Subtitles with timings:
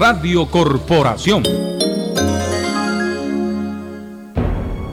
[0.00, 1.42] Radio Corporación.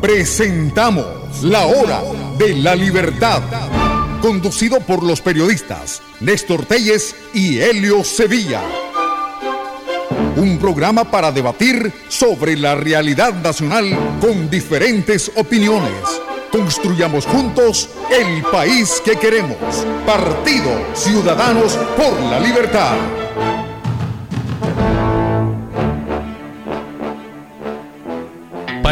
[0.02, 2.02] Presentamos La Hora
[2.40, 3.44] de la Libertad,
[4.20, 8.64] conducido por los periodistas Néstor Telles y Helio Sevilla.
[10.38, 16.02] Un programa para debatir sobre la realidad nacional con diferentes opiniones.
[16.52, 19.86] Construyamos juntos el país que queremos.
[20.04, 23.25] Partido Ciudadanos por la Libertad.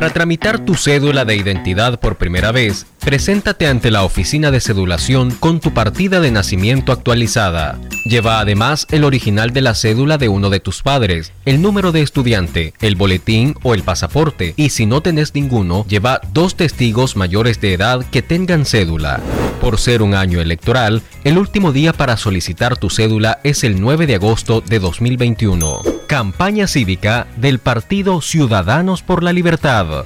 [0.03, 5.31] Para tramitar tu cédula de identidad por primera vez, preséntate ante la oficina de cedulación
[5.31, 7.79] con tu partida de nacimiento actualizada.
[8.05, 12.01] Lleva además el original de la cédula de uno de tus padres, el número de
[12.01, 17.59] estudiante, el boletín o el pasaporte, y si no tenés ninguno, lleva dos testigos mayores
[17.59, 19.19] de edad que tengan cédula.
[19.59, 24.07] Por ser un año electoral, el último día para solicitar tu cédula es el 9
[24.07, 25.81] de agosto de 2021.
[26.07, 30.05] Campaña cívica del Partido Ciudadanos por la Libertad.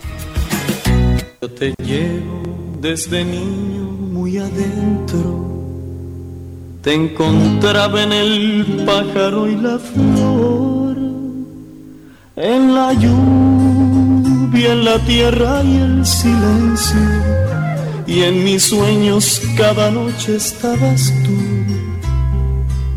[1.42, 5.22] Yo te llevo desde niño muy adentro.
[6.82, 10.96] Te encontraba en el pájaro y la flor,
[12.38, 17.10] en la lluvia, en la tierra y el silencio.
[18.08, 21.38] Y en mis sueños cada noche estabas tú.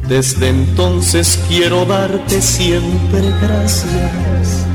[0.09, 4.67] Desde entonces quiero darte siempre gracias,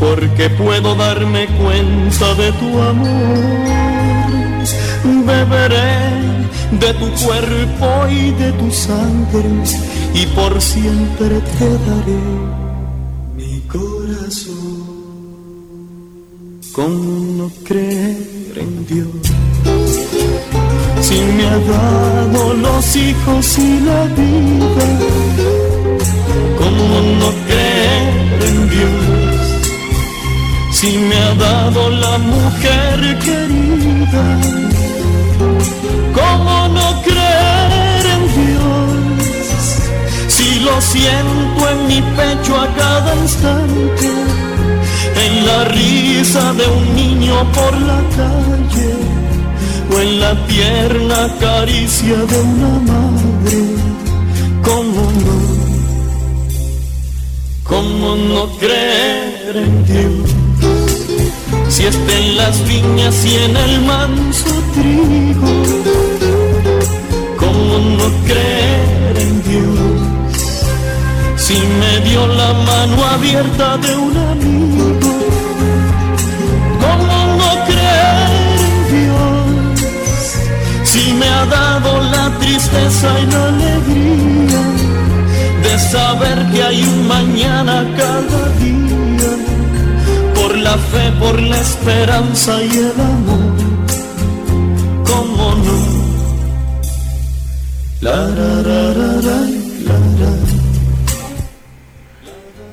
[0.00, 4.03] porque puedo darme cuenta de tu amor.
[5.04, 6.14] Beberé
[6.80, 9.44] de tu cuerpo y de tu sangre,
[10.14, 12.24] y por siempre te daré
[13.36, 14.84] mi corazón.
[16.72, 19.08] ¿Cómo no creer en Dios?
[21.00, 24.86] Si me ha dado los hijos y la vida,
[26.58, 29.04] ¿cómo no creer en Dios?
[30.72, 34.38] Si me ha dado la mujer querida,
[36.14, 39.54] ¿cómo no creer en Dios?
[40.28, 44.10] Si lo siento en mi pecho a cada instante,
[45.24, 48.94] en la risa de un niño por la calle
[49.92, 53.58] o en la tierna caricia de una madre,
[54.62, 55.54] ¿cómo no?
[57.64, 60.43] ¿Cómo no creer en Dios?
[61.74, 65.52] Si está en las viñas y en el manso trigo,
[67.36, 70.38] ¿cómo no creer en Dios?
[71.36, 75.18] Si me dio la mano abierta de un amigo,
[76.84, 79.90] ¿cómo no creer en Dios?
[80.84, 84.62] Si me ha dado la tristeza y la alegría
[85.64, 89.03] de saber que hay un mañana cada día,
[90.64, 93.54] la fe, por la esperanza y el amor,
[95.06, 95.76] ¿cómo no?
[98.00, 99.40] La, ra, ra, ra, ra,
[99.84, 100.32] la, ra.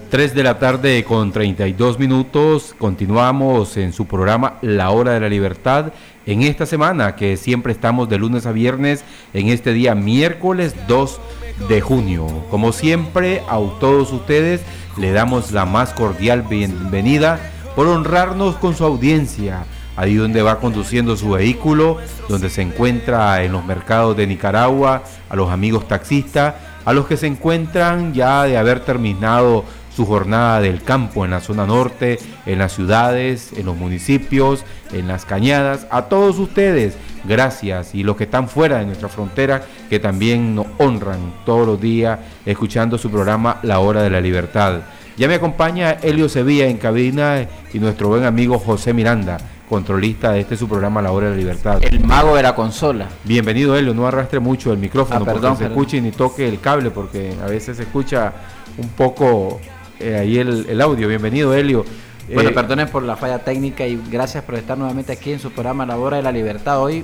[0.10, 2.74] 3 de la tarde con 32 minutos.
[2.78, 5.92] Continuamos en su programa La Hora de la Libertad
[6.26, 9.04] en esta semana que siempre estamos de lunes a viernes
[9.34, 11.20] en este día miércoles 2
[11.68, 12.28] de junio.
[12.50, 14.62] Como siempre a todos ustedes
[14.98, 19.66] le damos la más cordial bienvenida por honrarnos con su audiencia.
[19.96, 21.98] Ahí donde va conduciendo su vehículo,
[22.30, 26.56] donde se encuentra en los mercados de Nicaragua, a los amigos taxistas,
[26.86, 29.66] a los que se encuentran ya de haber terminado
[29.96, 35.08] su jornada del campo en la zona norte, en las ciudades, en los municipios, en
[35.08, 35.86] las cañadas.
[35.92, 36.96] A todos ustedes,
[37.26, 37.94] gracias.
[37.94, 42.20] Y los que están fuera de nuestra frontera, que también nos honran todos los días
[42.46, 44.82] escuchando su programa La Hora de la Libertad.
[45.18, 49.38] Ya me acompaña Helio Sevilla en cabina y nuestro buen amigo José Miranda,
[49.70, 51.80] controlista de este su programa La Hora de la Libertad.
[51.84, 53.08] El mago de la consola.
[53.24, 55.72] Bienvenido Helio, no arrastre mucho el micrófono Ah, perdón, porque se perdón.
[55.80, 58.34] escuche ni toque el cable porque a veces se escucha
[58.78, 59.60] un poco
[60.00, 61.08] eh, ahí el, el audio.
[61.08, 61.86] Bienvenido Helio.
[62.34, 65.52] Bueno, Eh, perdonen por la falla técnica y gracias por estar nuevamente aquí en su
[65.52, 66.80] programa La Hora de la Libertad.
[66.82, 67.04] Hoy,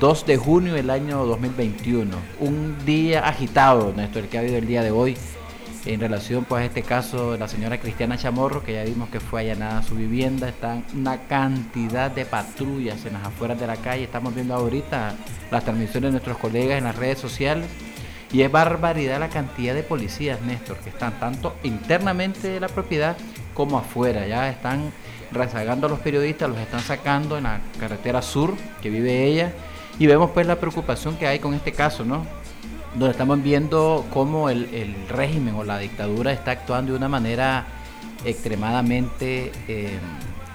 [0.00, 2.10] 2 de junio del año 2021.
[2.40, 5.16] Un día agitado, Néstor, el que ha habido el día de hoy
[5.84, 9.20] en relación pues a este caso de la señora Cristiana Chamorro, que ya vimos que
[9.20, 10.48] fue allanada su vivienda.
[10.48, 14.04] Están una cantidad de patrullas en las afueras de la calle.
[14.04, 15.14] Estamos viendo ahorita
[15.50, 17.66] las transmisiones de nuestros colegas en las redes sociales.
[18.30, 23.16] Y es barbaridad la cantidad de policías, Néstor, que están tanto internamente de la propiedad
[23.54, 24.26] como afuera.
[24.26, 24.92] Ya están
[25.32, 29.52] rezagando a los periodistas, los están sacando en la carretera sur que vive ella.
[29.98, 32.26] Y vemos pues la preocupación que hay con este caso, ¿no?
[32.94, 37.66] Donde estamos viendo cómo el, el régimen o la dictadura está actuando de una manera
[38.24, 39.98] extremadamente eh,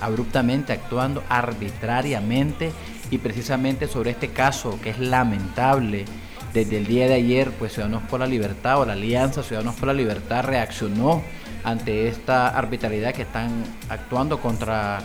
[0.01, 2.71] abruptamente, actuando arbitrariamente
[3.09, 6.05] y precisamente sobre este caso que es lamentable.
[6.53, 9.87] Desde el día de ayer, pues Ciudadanos por la Libertad o la Alianza Ciudadanos por
[9.87, 11.23] la Libertad reaccionó
[11.63, 15.01] ante esta arbitrariedad que están actuando contra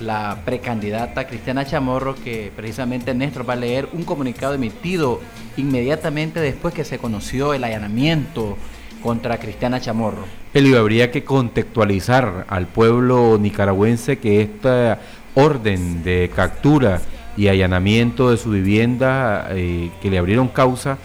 [0.00, 5.20] la precandidata Cristiana Chamorro, que precisamente Néstor va a leer un comunicado emitido
[5.56, 8.56] inmediatamente después que se conoció el allanamiento
[9.02, 10.24] contra Cristiana Chamorro.
[10.52, 15.00] Elio, habría que contextualizar al pueblo nicaragüense que esta
[15.34, 17.00] orden de captura
[17.36, 20.98] y allanamiento de su vivienda eh, que le abrieron causa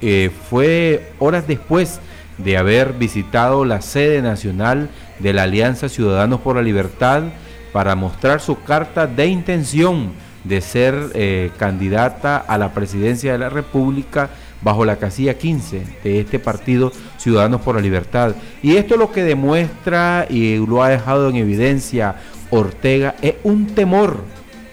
[0.00, 2.00] eh, fue horas después
[2.38, 4.88] de haber visitado la sede nacional
[5.18, 7.24] de la Alianza Ciudadanos por la Libertad
[7.72, 10.12] para mostrar su carta de intención
[10.44, 14.30] de ser eh, candidata a la presidencia de la República
[14.62, 18.34] bajo la casilla 15 de este partido Ciudadanos por la Libertad.
[18.62, 22.16] Y esto lo que demuestra y lo ha dejado en evidencia
[22.50, 24.22] Ortega es un temor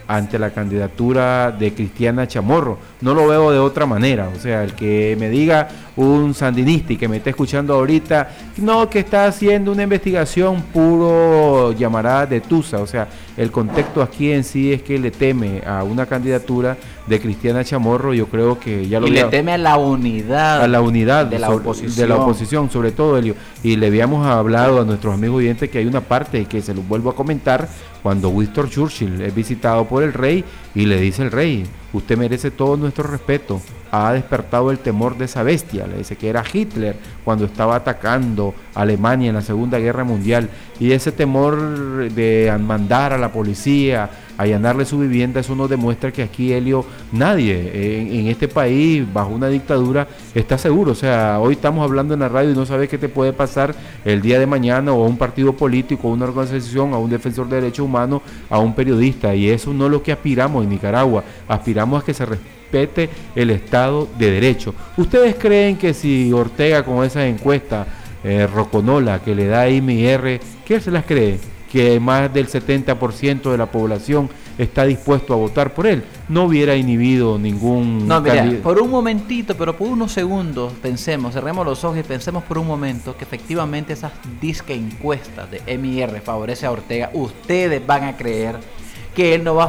[0.08, 2.78] ante la candidatura de Cristiana Chamorro.
[3.06, 4.30] No lo veo de otra manera.
[4.36, 8.90] O sea, el que me diga un sandinista y que me esté escuchando ahorita, no,
[8.90, 12.80] que está haciendo una investigación puro llamará de Tusa.
[12.80, 13.08] O sea,
[13.38, 18.14] el contexto aquí en sí es que le teme a una candidatura de Cristiana Chamorro.
[18.16, 20.64] Yo creo que ya lo Y le teme a la unidad.
[20.64, 21.96] A la unidad de la sobre- oposición.
[21.96, 23.36] de la oposición, sobre todo, Elio.
[23.64, 26.88] Y le habíamos hablado a nuestros amigos oyentes que hay una parte que se los
[26.88, 27.70] vuelvo a comentar
[28.02, 30.44] cuando Winston Churchill es visitado por el rey
[30.76, 33.62] y le dice el rey, usted merece todo nuestro respeto,
[33.96, 38.54] ha despertado el temor de esa bestia, le dice que era Hitler cuando estaba atacando
[38.74, 40.50] a Alemania en la Segunda Guerra Mundial
[40.80, 46.24] y ese temor de mandar a la policía, allanarle su vivienda, eso nos demuestra que
[46.24, 50.92] aquí Helio, nadie en, este país, bajo una dictadura, está seguro.
[50.92, 53.74] O sea, hoy estamos hablando en la radio y no sabes qué te puede pasar
[54.04, 57.48] el día de mañana o a un partido político, a una organización, a un defensor
[57.48, 59.34] de derechos humanos, a un periodista.
[59.34, 61.24] Y eso no es lo que aspiramos en Nicaragua.
[61.48, 62.55] Aspiramos a que se respete
[63.36, 64.74] el Estado de Derecho.
[64.98, 67.88] ¿Ustedes creen que si Ortega con esas encuestas,
[68.24, 71.40] eh, Roconola, que le da a IMR, ¿qué se las cree?
[71.72, 76.04] Que más del 70% de la población está dispuesto a votar por él.
[76.30, 81.66] No hubiera inhibido ningún No, mira, por un momentito, pero por unos segundos, pensemos, cerremos
[81.66, 86.66] los ojos y pensemos por un momento que efectivamente esas disque encuestas de MIR favorece
[86.66, 87.10] a Ortega.
[87.14, 88.56] Ustedes van a creer
[89.16, 89.68] que él no va a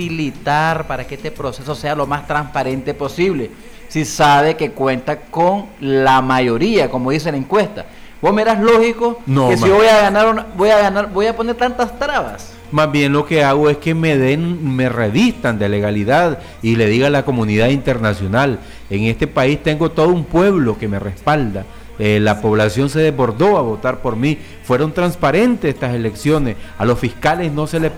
[0.00, 3.50] facilitar para que este proceso sea lo más transparente posible.
[3.88, 7.84] Si sabe que cuenta con la mayoría, como dice la encuesta.
[8.22, 11.36] Vos miras lógico No, que si voy a ganar, una- voy a ganar, voy a
[11.36, 12.52] poner tantas trabas.
[12.72, 16.86] Más bien lo que hago es que me den, me revistan de legalidad y le
[16.86, 18.58] diga a la comunidad internacional,
[18.90, 21.64] en este país tengo todo un pueblo que me respalda.
[21.98, 24.38] Eh, la población se desbordó a votar por mí.
[24.64, 26.56] Fueron transparentes estas elecciones.
[26.78, 27.92] A los fiscales no se les,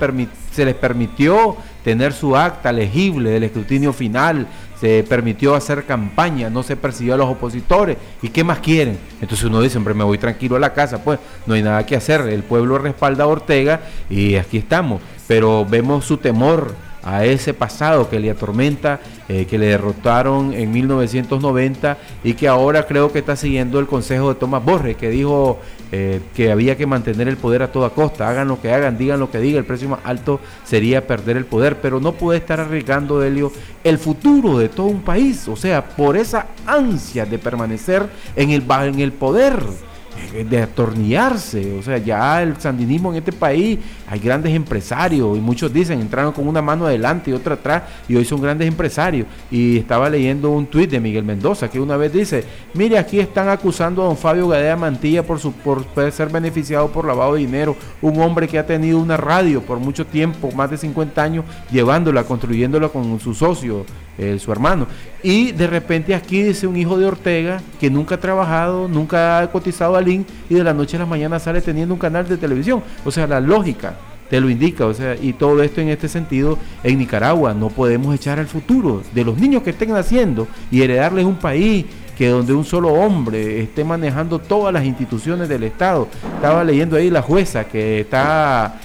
[0.74, 4.46] permitió tener su acta legible del escrutinio final.
[4.80, 7.96] Se permitió hacer campaña, no se persiguió a los opositores.
[8.22, 8.96] ¿Y qué más quieren?
[9.20, 11.96] Entonces uno dice, hombre, me voy tranquilo a la casa, pues no hay nada que
[11.96, 12.20] hacer.
[12.22, 15.02] El pueblo respalda a Ortega y aquí estamos.
[15.26, 20.70] Pero vemos su temor a ese pasado que le atormenta, eh, que le derrotaron en
[20.70, 25.58] 1990 y que ahora creo que está siguiendo el consejo de Tomás Borges, que dijo
[25.92, 29.20] eh, que había que mantener el poder a toda costa, hagan lo que hagan, digan
[29.20, 32.60] lo que digan, el precio más alto sería perder el poder, pero no puede estar
[32.60, 33.52] arriesgando, Helio,
[33.84, 38.64] el futuro de todo un país, o sea, por esa ansia de permanecer en el,
[38.70, 39.62] en el poder
[40.48, 45.72] de atornillarse, o sea, ya el sandinismo en este país, hay grandes empresarios y muchos
[45.72, 49.26] dicen, entraron con una mano adelante y otra atrás y hoy son grandes empresarios.
[49.50, 52.44] Y estaba leyendo un tuit de Miguel Mendoza que una vez dice,
[52.74, 57.06] mire, aquí están acusando a don Fabio Gadea Mantilla por, su, por ser beneficiado por
[57.06, 60.76] lavado de dinero, un hombre que ha tenido una radio por mucho tiempo, más de
[60.76, 63.84] 50 años, llevándola, construyéndola con su socio,
[64.16, 64.86] eh, su hermano.
[65.22, 69.50] Y de repente aquí dice un hijo de Ortega que nunca ha trabajado, nunca ha
[69.50, 72.36] cotizado al IN y de la noche a la mañana sale teniendo un canal de
[72.36, 72.82] televisión.
[73.04, 73.94] O sea, la lógica
[74.30, 78.14] te lo indica, o sea, y todo esto en este sentido en Nicaragua no podemos
[78.14, 82.52] echar al futuro de los niños que estén naciendo y heredarles un país que donde
[82.52, 86.08] un solo hombre esté manejando todas las instituciones del Estado.
[86.34, 88.80] Estaba leyendo ahí la jueza que está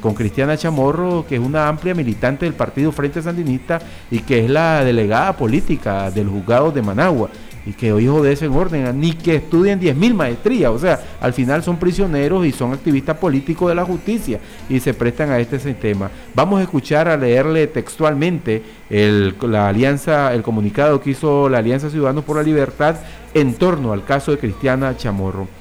[0.00, 3.78] con Cristiana Chamorro, que es una amplia militante del Partido Frente Sandinista
[4.10, 7.30] y que es la delegada política del juzgado de Managua.
[7.66, 10.70] y que hoy obedecen orden, ni que estudien 10.000 maestrías.
[10.70, 14.94] O sea, al final son prisioneros y son activistas políticos de la justicia y se
[14.94, 16.10] prestan a este sistema.
[16.34, 21.90] Vamos a escuchar a leerle textualmente el, la alianza, el comunicado que hizo la Alianza
[21.90, 22.96] Ciudadanos por la Libertad
[23.34, 25.57] en torno al caso de Cristiana Chamorro.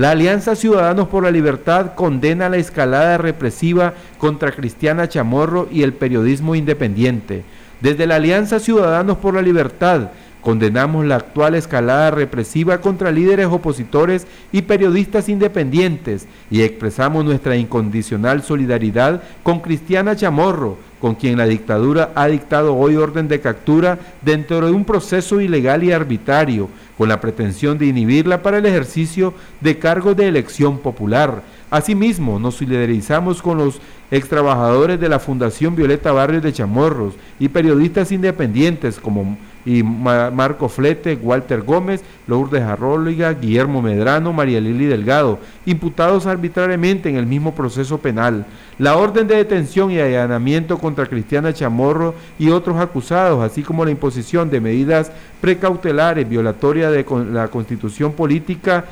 [0.00, 5.92] La Alianza Ciudadanos por la Libertad condena la escalada represiva contra Cristiana Chamorro y el
[5.92, 7.44] periodismo independiente.
[7.82, 10.08] Desde la Alianza Ciudadanos por la Libertad
[10.40, 18.42] condenamos la actual escalada represiva contra líderes opositores y periodistas independientes y expresamos nuestra incondicional
[18.42, 24.64] solidaridad con Cristiana Chamorro, con quien la dictadura ha dictado hoy orden de captura dentro
[24.64, 29.78] de un proceso ilegal y arbitrario, con la pretensión de inhibirla para el ejercicio de
[29.78, 31.42] cargos de elección popular.
[31.70, 33.80] Asimismo, nos solidarizamos con los
[34.10, 41.18] extrabajadores de la Fundación Violeta Barrios de Chamorros y periodistas independientes como y Marco Flete,
[41.20, 47.98] Walter Gómez, Lourdes Arróliga, Guillermo Medrano, María Lili Delgado, imputados arbitrariamente en el mismo proceso
[47.98, 48.46] penal.
[48.78, 53.90] La orden de detención y allanamiento contra Cristiana Chamorro y otros acusados, así como la
[53.90, 58.86] imposición de medidas precautelares violatorias de la constitución política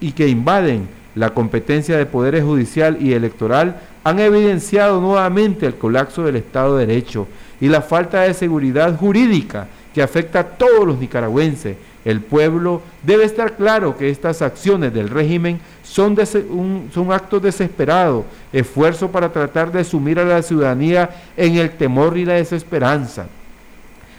[0.00, 6.22] y que invaden la competencia de poderes judicial y electoral, han evidenciado nuevamente el colapso
[6.22, 7.26] del Estado de Derecho
[7.60, 9.66] y la falta de seguridad jurídica
[9.98, 11.76] que afecta a todos los nicaragüenses.
[12.04, 16.16] El pueblo debe estar claro que estas acciones del régimen son,
[16.50, 22.16] un, son actos desesperados, esfuerzo para tratar de sumir a la ciudadanía en el temor
[22.16, 23.26] y la desesperanza.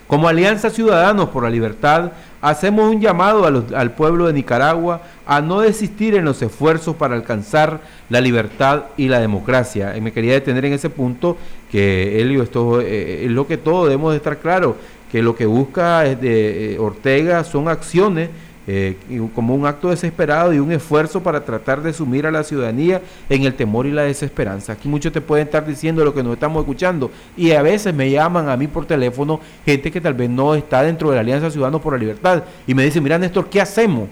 [0.06, 5.62] Como Alianza Ciudadanos por la Libertad, hacemos un llamado al pueblo de Nicaragua a no
[5.62, 9.96] desistir en los esfuerzos para alcanzar la libertad y la democracia.
[9.96, 11.38] Y me quería detener en ese punto
[11.72, 14.76] que, Elio, esto eh, es lo que todos debemos de estar claros
[15.12, 18.30] que lo que busca es de, eh, Ortega son acciones
[18.72, 18.98] eh,
[19.34, 23.44] como un acto desesperado y un esfuerzo para tratar de sumir a la ciudadanía en
[23.44, 24.74] el temor y la desesperanza.
[24.74, 28.12] Aquí muchos te pueden estar diciendo lo que nos estamos escuchando y a veces me
[28.12, 31.50] llaman a mí por teléfono gente que tal vez no está dentro de la Alianza
[31.50, 34.08] Ciudadanos por la Libertad y me dicen, mira Néstor, ¿qué hacemos?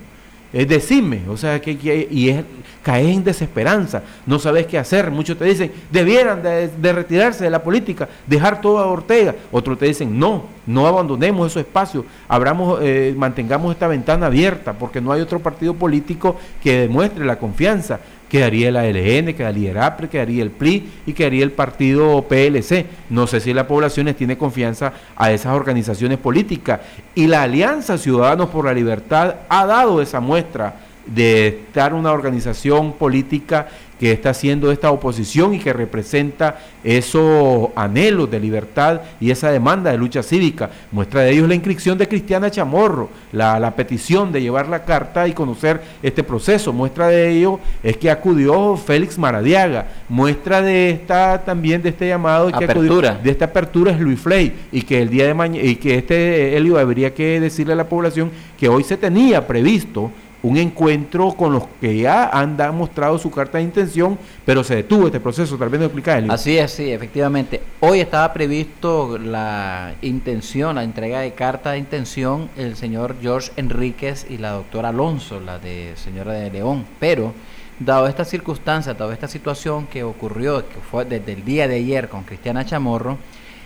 [0.54, 2.44] Es decirme, o sea, que, y es
[2.88, 5.12] caes en desesperanza, no sabes qué hacer.
[5.12, 9.36] Muchos te dicen, debieran de, retirarse de la política, dejar todo a Ortega.
[9.52, 15.02] Otros te dicen, no, no abandonemos esos espacios, abramos, eh, mantengamos esta ventana abierta, porque
[15.02, 18.00] no hay otro partido político que demuestre la confianza.
[18.30, 22.86] Quedaría la LN, quedaría el APRE, quedaría el PRI y quedaría el partido PLC.
[23.10, 26.82] No sé si la población tiene confianza a esas organizaciones políticas.
[27.16, 32.94] Y la Alianza Ciudadanos por la Libertad ha dado esa muestra de estar una organización
[32.94, 33.68] política
[34.00, 39.92] que está haciendo esta oposición y que representa esos anhelos de libertad y esa demanda
[39.92, 40.70] de lucha cívica.
[40.92, 44.84] Muestra de ello es la inscripción de Cristiana Chamorro, la, la, petición de llevar la
[44.84, 46.72] carta y conocer este proceso.
[46.74, 49.88] Muestra de ello es que acudió Félix Maradiaga.
[50.10, 53.20] Muestra de esta también de este llamado que apertura.
[53.22, 56.56] de esta apertura es Luis Fley y que el día de mañana y que este
[56.56, 60.12] Helio habría que decirle a la población que hoy se tenía previsto
[60.44, 65.08] un encuentro con los que ya han mostrado su carta de intención, pero se detuvo
[65.08, 66.32] este proceso, tal vez no explicarle.
[66.32, 67.62] Así es, sí, efectivamente.
[67.80, 74.28] Hoy estaba previsto la intención, la entrega de carta de intención, el señor George Enríquez
[74.30, 77.34] y la doctora Alonso, la de señora de León, pero
[77.80, 82.10] dado esta circunstancia, dado esta situación que ocurrió, que fue desde el día de ayer
[82.10, 83.18] con Cristiana Chamorro,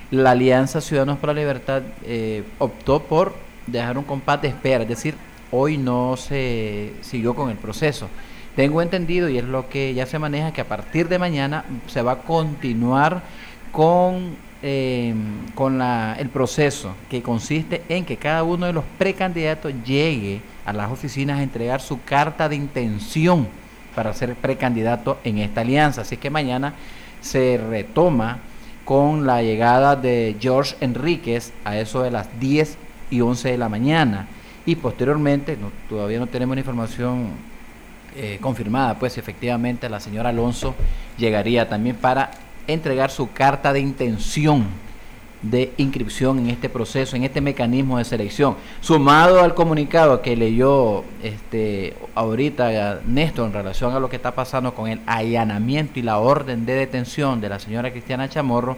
[0.09, 3.33] la Alianza Ciudadanos por la Libertad eh, optó por
[3.67, 5.15] dejar un compás de espera, es decir,
[5.51, 8.07] hoy no se siguió con el proceso.
[8.55, 12.01] Tengo entendido, y es lo que ya se maneja, que a partir de mañana se
[12.01, 13.21] va a continuar
[13.71, 15.13] con, eh,
[15.55, 20.91] con el proceso, que consiste en que cada uno de los precandidatos llegue a las
[20.91, 23.47] oficinas a entregar su carta de intención
[23.95, 26.01] para ser precandidato en esta alianza.
[26.01, 26.73] Así que mañana
[27.21, 28.39] se retoma
[28.83, 32.77] con la llegada de George Enríquez a eso de las 10
[33.09, 34.27] y 11 de la mañana
[34.65, 35.57] y posteriormente,
[35.89, 37.29] todavía no tenemos información
[38.15, 40.75] eh, confirmada, pues efectivamente la señora Alonso
[41.17, 42.31] llegaría también para
[42.67, 44.65] entregar su carta de intención
[45.41, 51.03] de inscripción en este proceso, en este mecanismo de selección, sumado al comunicado que leyó
[51.23, 56.19] este ahorita Néstor en relación a lo que está pasando con el allanamiento y la
[56.19, 58.77] orden de detención de la señora Cristiana Chamorro,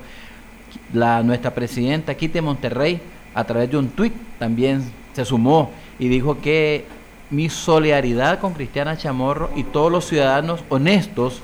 [0.94, 3.02] la nuestra presidenta Quite Monterrey
[3.36, 6.86] a través de un tuit también se sumó y dijo que
[7.30, 11.42] mi solidaridad con Cristiana Chamorro y todos los ciudadanos honestos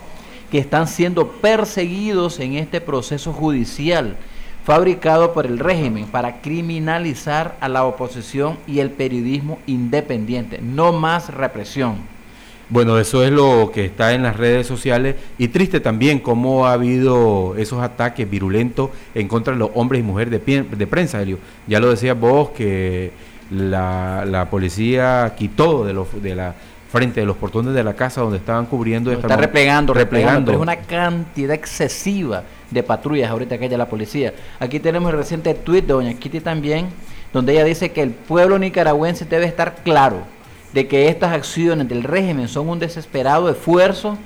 [0.51, 4.17] que están siendo perseguidos en este proceso judicial
[4.63, 10.59] fabricado por el régimen para criminalizar a la oposición y el periodismo independiente.
[10.61, 11.95] No más represión.
[12.69, 16.73] Bueno, eso es lo que está en las redes sociales y triste también cómo ha
[16.73, 21.39] habido esos ataques virulentos en contra de los hombres y mujeres de, prensa, Elio.
[21.65, 23.11] Ya lo decías vos que
[23.51, 26.55] la, la policía quitó de, los, de la
[26.91, 29.11] frente de los portones de la casa donde estaban cubriendo.
[29.11, 30.51] está replegando, replegando.
[30.51, 34.33] es una cantidad excesiva de patrullas ahorita que hay de la policía.
[34.59, 36.89] Aquí tenemos el reciente tuit de Doña Kitty también,
[37.31, 40.23] donde ella dice que el pueblo nicaragüense debe estar claro
[40.73, 44.17] de que estas acciones del régimen son un desesperado esfuerzo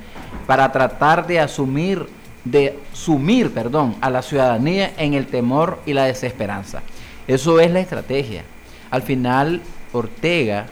[0.48, 2.08] para tratar de asumir,
[2.44, 6.82] de sumir, perdón, a la ciudadanía en el temor y la desesperanza.
[7.28, 8.44] Eso es la estrategia.
[8.94, 9.60] Al final,
[9.92, 10.68] Ortega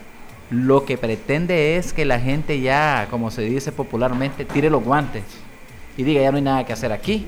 [0.51, 5.23] lo que pretende es que la gente ya, como se dice popularmente, tire los guantes
[5.97, 7.25] y diga, ya no hay nada que hacer aquí,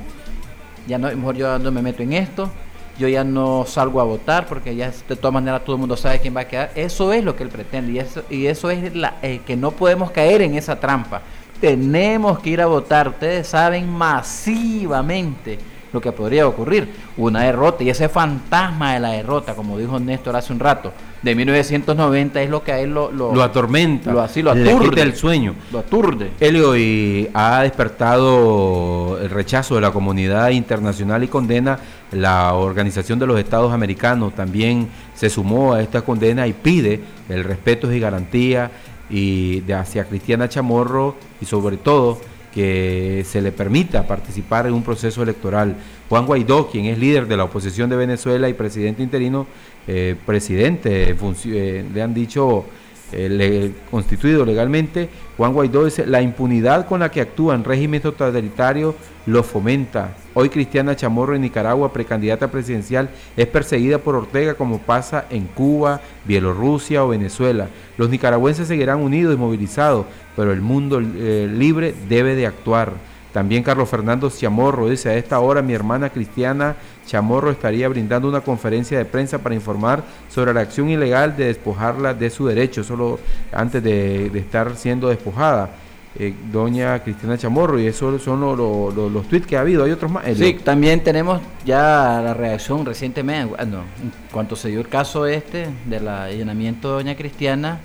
[0.86, 2.52] ya no, mejor yo no me meto en esto,
[3.00, 6.20] yo ya no salgo a votar porque ya de todas maneras todo el mundo sabe
[6.20, 6.72] quién va a quedar.
[6.76, 10.12] Eso es lo que él pretende y eso, y eso es eh, que no podemos
[10.12, 11.24] caer en esa trampa.
[11.60, 15.58] Tenemos que ir a votar, ustedes saben masivamente
[15.94, 20.36] lo que podría ocurrir, una derrota y ese fantasma de la derrota, como dijo Néstor
[20.36, 24.42] hace un rato, de 1990 es lo que a él lo, lo, atormenta, lo, así,
[24.42, 25.56] lo aturde, el sueño.
[25.72, 26.32] Lo aturde.
[26.40, 31.80] Helio y ha despertado el rechazo de la comunidad internacional y condena
[32.12, 37.44] la Organización de los Estados Americanos también se sumó a esta condena y pide el
[37.44, 38.70] respeto y garantía
[39.10, 42.20] y de hacia Cristiana Chamorro y sobre todo
[42.54, 45.76] que se le permita participar en un proceso electoral.
[46.10, 49.48] Juan Guaidó, quien es líder de la oposición de Venezuela y presidente interino,
[49.88, 52.66] eh, presidente, eh, le han dicho
[53.12, 58.96] eh, constituido legalmente, Juan Guaidó dice, la impunidad con la que actúan régimen totalitario
[59.26, 60.16] lo fomenta.
[60.34, 66.02] Hoy Cristiana Chamorro en Nicaragua, precandidata presidencial, es perseguida por Ortega como pasa en Cuba,
[66.26, 67.68] Bielorrusia o Venezuela.
[67.98, 70.06] Los nicaragüenses seguirán unidos y movilizados,
[70.36, 72.94] pero el mundo libre debe de actuar.
[73.34, 76.76] También Carlos Fernando Chamorro dice, a esta hora mi hermana Cristiana
[77.08, 82.14] Chamorro estaría brindando una conferencia de prensa para informar sobre la acción ilegal de despojarla
[82.14, 83.20] de su derecho, solo
[83.52, 85.72] antes de, estar siendo despojada.
[86.20, 90.26] Eh, doña Cristiana Chamorro, y eso son los tweets que ha habido, hay otros más.
[90.36, 95.70] Sí, también tenemos ya la reacción recientemente, bueno, en cuanto se dio el caso este
[95.86, 97.80] del allanamiento de Doña Cristiana,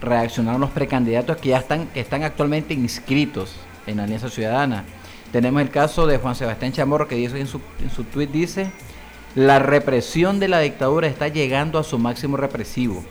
[0.00, 4.84] reaccionaron los precandidatos que ya están, que están actualmente inscritos en Alianza Ciudadana.
[5.32, 8.70] Tenemos el caso de Juan Sebastián Chamorro que dice en su, en su tweet dice,
[9.34, 13.02] la represión de la dictadura está llegando a su máximo represivo.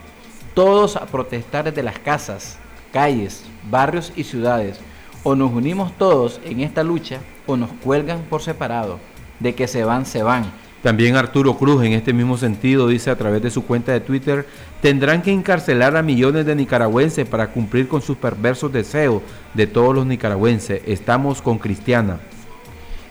[0.53, 2.59] Todos a protestar desde las casas,
[2.93, 4.79] calles, barrios y ciudades.
[5.23, 8.99] O nos unimos todos en esta lucha o nos cuelgan por separado.
[9.39, 10.51] De que se van, se van.
[10.83, 14.47] También Arturo Cruz, en este mismo sentido, dice a través de su cuenta de Twitter,
[14.81, 19.21] tendrán que encarcelar a millones de nicaragüenses para cumplir con sus perversos deseos
[19.53, 20.81] de todos los nicaragüenses.
[20.85, 22.19] Estamos con Cristiana.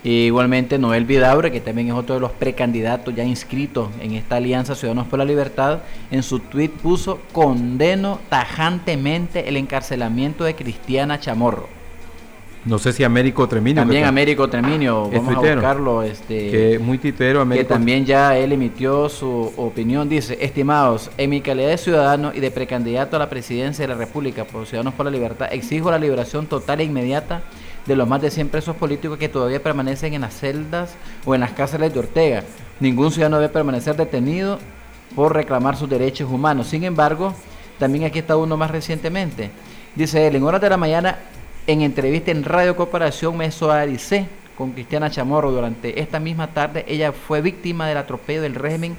[0.02, 4.74] igualmente Noel Vidaure, que también es otro de los precandidatos ya inscritos en esta Alianza
[4.74, 5.80] Ciudadanos por la Libertad,
[6.11, 11.79] en su tweet puso condeno tajantemente el encarcelamiento de Cristiana Chamorro.
[12.64, 13.80] No sé si Américo Treminio.
[13.80, 16.02] También Américo Treminio, vamos a buscarlo.
[16.02, 17.66] Este, que muy titero, Américo.
[17.66, 20.10] Que también ya él emitió su opinión.
[20.10, 23.98] Dice: Estimados, en mi calidad de ciudadano y de precandidato a la presidencia de la
[23.98, 27.42] República por Ciudadanos por la Libertad, exijo la liberación total e inmediata
[27.86, 30.94] de los más de 100 presos políticos que todavía permanecen en las celdas
[31.24, 32.44] o en las cárceles de Ortega.
[32.78, 34.58] Ningún ciudadano debe permanecer detenido
[35.16, 36.66] por reclamar sus derechos humanos.
[36.66, 37.34] Sin embargo,
[37.78, 39.50] también aquí está uno más recientemente.
[39.96, 41.18] Dice él, en horas de la mañana
[41.70, 43.48] en entrevista en Radio Corporación me
[44.56, 46.85] con Cristiana Chamorro durante esta misma tarde.
[46.88, 48.96] Ella fue víctima del atropello del régimen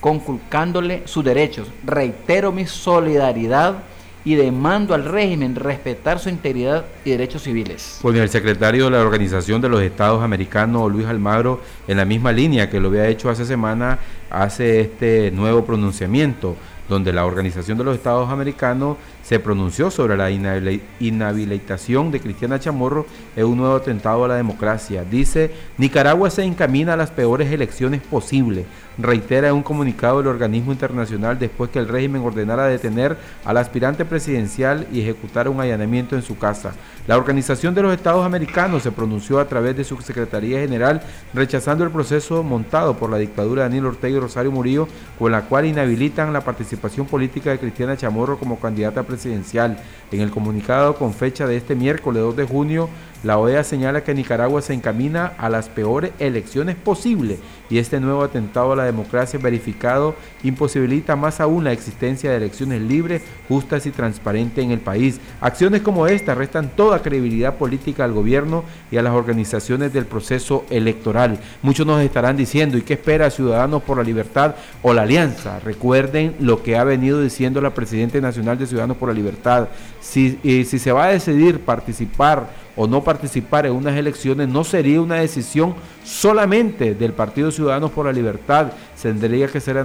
[0.00, 1.68] conculcándole sus derechos.
[1.84, 3.82] Reitero mi solidaridad
[4.24, 8.00] y demando al régimen respetar su integridad y derechos civiles.
[8.02, 12.32] Bueno, el secretario de la Organización de los Estados Americanos, Luis Almagro, en la misma
[12.32, 13.98] línea que lo había hecho hace semana,
[14.30, 16.56] hace este nuevo pronunciamiento
[16.88, 18.96] donde la Organización de los Estados Americanos
[19.30, 25.04] se pronunció sobre la inhabilitación de Cristiana Chamorro en un nuevo atentado a la democracia.
[25.04, 28.66] Dice, Nicaragua se encamina a las peores elecciones posibles
[28.98, 34.04] reitera en un comunicado el organismo internacional después que el régimen ordenara detener al aspirante
[34.04, 36.72] presidencial y ejecutar un allanamiento en su casa.
[37.06, 41.02] La Organización de los Estados Americanos se pronunció a través de su Secretaría General
[41.34, 44.88] rechazando el proceso montado por la dictadura de Daniel Ortega y Rosario Murillo
[45.18, 50.30] con la cual inhabilitan la participación política de Cristiana Chamorro como candidata presidencial En el
[50.30, 52.88] comunicado con fecha de este miércoles 2 de junio,
[53.22, 57.38] la OEA señala que Nicaragua se encamina a las peores elecciones posibles
[57.70, 62.82] y este nuevo atentado a la democracia verificado imposibilita más aún la existencia de elecciones
[62.82, 65.20] libres, justas y transparentes en el país.
[65.40, 70.64] Acciones como esta restan toda credibilidad política al gobierno y a las organizaciones del proceso
[70.70, 71.38] electoral.
[71.62, 75.60] Muchos nos estarán diciendo, ¿y qué espera Ciudadanos por la Libertad o la Alianza?
[75.60, 79.68] Recuerden lo que ha venido diciendo la Presidenta Nacional de Ciudadanos por la Libertad.
[80.00, 85.02] Si, si se va a decidir participar o no participar en unas elecciones no sería
[85.02, 89.84] una decisión solamente del Partido Ciudadanos por la Libertad, tendría que ser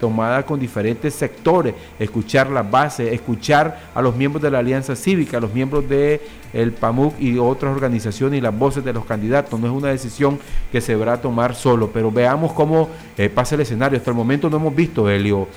[0.00, 5.38] tomada con diferentes sectores, escuchar las bases, escuchar a los miembros de la Alianza Cívica,
[5.38, 6.20] a los miembros de
[6.52, 9.58] el PAMUC y otras organizaciones y las voces de los candidatos.
[9.60, 10.38] No es una decisión
[10.72, 13.98] que se deberá tomar solo, pero veamos cómo eh, pasa el escenario.
[13.98, 15.48] Hasta el momento no hemos visto, Helio,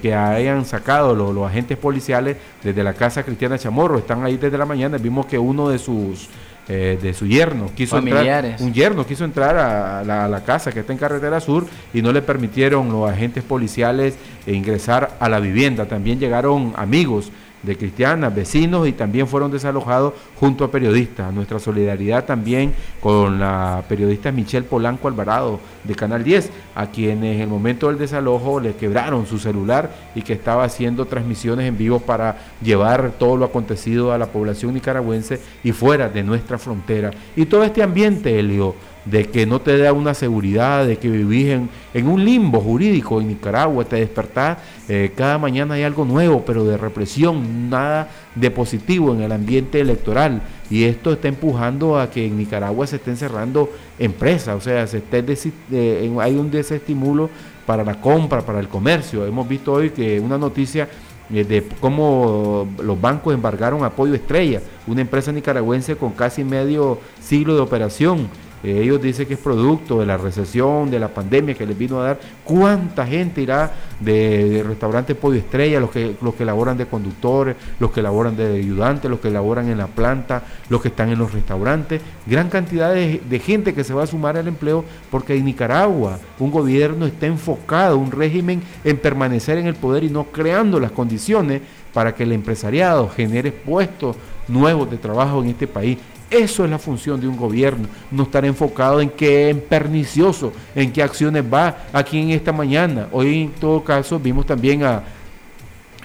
[0.00, 3.98] que hayan sacado los, agentes policiales desde la casa Cristiana Chamorro.
[3.98, 4.98] Están ahí desde la mañana.
[4.98, 6.28] Vimos que uno de sus
[6.70, 10.92] eh, de su yerno quiso entrar, un yerno quiso entrar a la, casa que está
[10.92, 15.86] en carretera sur y no le permitieron los agentes policiales ingresar a la vivienda.
[15.86, 21.32] También llegaron amigos de cristianas, vecinos y también fueron desalojados junto a periodistas.
[21.32, 27.42] Nuestra solidaridad también con la periodista Michelle Polanco Alvarado de Canal 10, a quienes en
[27.42, 32.00] el momento del desalojo le quebraron su celular y que estaba haciendo transmisiones en vivo
[32.00, 37.10] para llevar todo lo acontecido a la población nicaragüense y fuera de nuestra frontera.
[37.36, 41.58] Y todo este ambiente, Helio, de que no te da una seguridad, de que vivís
[41.94, 44.58] en, un limbo jurídico en Nicaragua, te despertás,
[44.88, 49.80] eh, cada mañana hay algo nuevo, pero de represión, nada de positivo en el ambiente
[49.80, 50.42] electoral.
[50.70, 54.98] Y esto está empujando a que en Nicaragua se estén cerrando empresas, o sea, se
[54.98, 55.24] esté
[55.72, 57.30] eh, hay un desestimulo
[57.64, 59.26] para la compra, para el comercio.
[59.26, 60.88] Hemos visto hoy que una noticia
[61.32, 67.54] eh, de cómo los bancos embargaron apoyo estrella, una empresa nicaragüense con casi medio siglo
[67.54, 68.28] de operación
[68.62, 72.04] ellos dicen que es producto de la recesión, de la pandemia que les vino a
[72.04, 72.20] dar.
[72.44, 77.56] ¿Cuánta gente irá de, de restaurante Pollo Estrella, los que, los que laboran de conductores,
[77.78, 81.18] los que laboran de ayudantes, los que laboran en la planta, los que están en
[81.18, 82.00] los restaurantes?
[82.26, 86.50] Gran cantidad de gente que se va a sumar al empleo porque en Nicaragua un
[86.50, 91.62] gobierno está enfocado, un régimen en permanecer en el poder y no creando las condiciones
[91.92, 94.16] para que el empresariado genere puestos
[94.46, 95.98] nuevos de trabajo en este país.
[96.30, 100.92] Eso es la función de un gobierno, no estar enfocado en qué es pernicioso, en
[100.92, 103.08] qué acciones va aquí en esta mañana.
[103.12, 105.02] Hoy en todo caso vimos también a,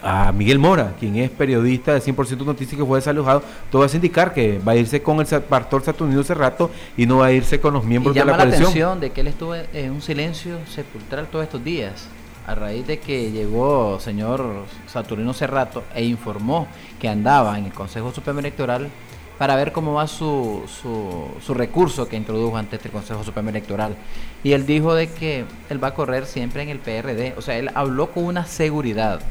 [0.02, 4.34] a Miguel Mora, quien es periodista de 100% Noticias que fue desalojado, todo hace indicar
[4.34, 7.60] que va a irse con el pastor Saturnino hace rato y no va a irse
[7.60, 8.62] con los miembros de la coalición.
[8.62, 12.08] la atención de que él estuvo en un silencio sepulcral todos estos días
[12.46, 16.68] a raíz de que llegó señor Saturnino Cerrato e informó
[17.00, 18.90] que andaba en el Consejo Supremo Electoral
[19.38, 23.96] para ver cómo va su, su, recurso que introdujo ante este Consejo Supremo Electoral.
[24.44, 27.34] Y él dijo de que él va a correr siempre en el PRD.
[27.38, 29.22] O sea, él habló con una seguridad.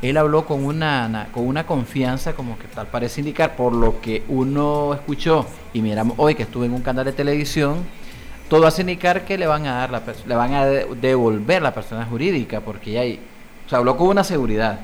[0.00, 4.22] Él habló con una, con una confianza, como que tal parece indicar, por lo que
[4.28, 7.78] uno escuchó y miramos hoy que estuve en un canal de televisión,
[8.48, 12.04] todo hace indicar que le van a dar la, le van a devolver la persona
[12.06, 13.18] jurídica, porque ya hay,
[13.66, 14.78] o sea, habló con una seguridad.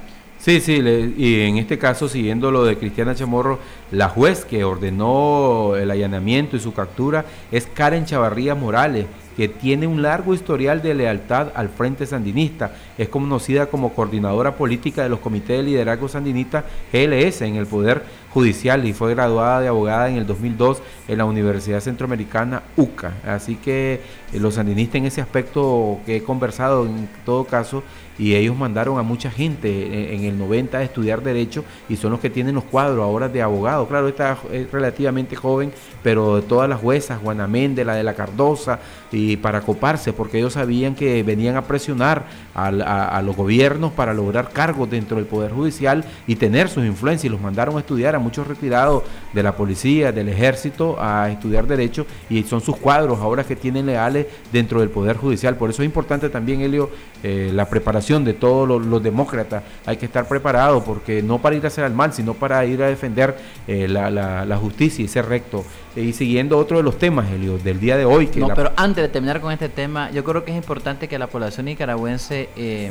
[0.45, 0.75] Sí, sí,
[1.17, 3.59] y en este caso, siguiendo lo de Cristiana Chamorro,
[3.91, 9.07] la juez que ordenó el allanamiento y su captura es Karen Chavarría Morales,
[9.39, 12.73] que tiene un largo historial de lealtad al Frente Sandinista.
[12.99, 18.03] Es conocida como coordinadora política de los comités de liderazgo sandinista GLS en el Poder
[18.35, 23.15] Judicial y fue graduada de abogada en el 2002 en la Universidad Centroamericana UCA.
[23.27, 24.01] Así que
[24.33, 27.83] eh, los sandinistas en ese aspecto que he conversado en todo caso
[28.19, 32.21] y ellos mandaron a mucha gente en el 90 a estudiar derecho y son los
[32.21, 33.87] que tienen los cuadros ahora de abogado.
[33.89, 35.73] Claro, está es relativamente joven,
[36.03, 38.79] pero de todas las juezas, Juana Méndez, la de la Cardosa,
[39.15, 42.25] y para coparse, porque ellos sabían que venían a presionar
[42.55, 47.29] a, los gobiernos para lograr cargos dentro del Poder Judicial y tener sus influencias y
[47.29, 52.07] los mandaron a estudiar a muchos retirados de la policía, del ejército, a estudiar derecho
[52.29, 55.57] y son sus cuadros ahora que tienen leales dentro del Poder Judicial.
[55.57, 56.91] Por eso es importante también, Helio,
[57.23, 59.63] eh, la preparación de todos los, demócratas.
[59.87, 62.83] Hay que estar preparado porque no para ir a hacer al mal, sino para ir
[62.83, 65.65] a defender eh, la, justicia y ser recto.
[65.97, 68.27] Y siguiendo otro de los temas, del día de hoy.
[68.27, 71.19] Que no, pero antes de terminar con este tema, yo creo que es importante que
[71.19, 72.91] la población nicaragüense eh,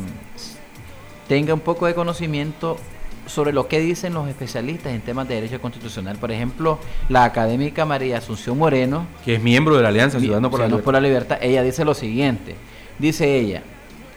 [1.28, 2.78] tenga un poco de conocimiento
[3.26, 6.18] sobre lo que dicen los especialistas en temas de derecho constitucional.
[6.18, 10.82] Por ejemplo, la académica María Asunción Moreno, que es miembro de la Alianza Ciudadano por,
[10.82, 12.56] por la Libertad, ella dice lo siguiente,
[13.00, 13.64] dice ella,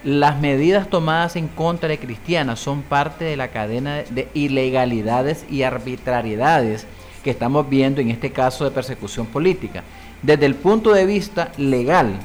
[0.03, 5.63] las medidas tomadas en contra de Cristiana son parte de la cadena de ilegalidades y
[5.63, 6.85] arbitrariedades
[7.27, 9.83] que estamos viendo en este caso de persecución política.
[10.21, 12.21] Desde el punto de vista legal,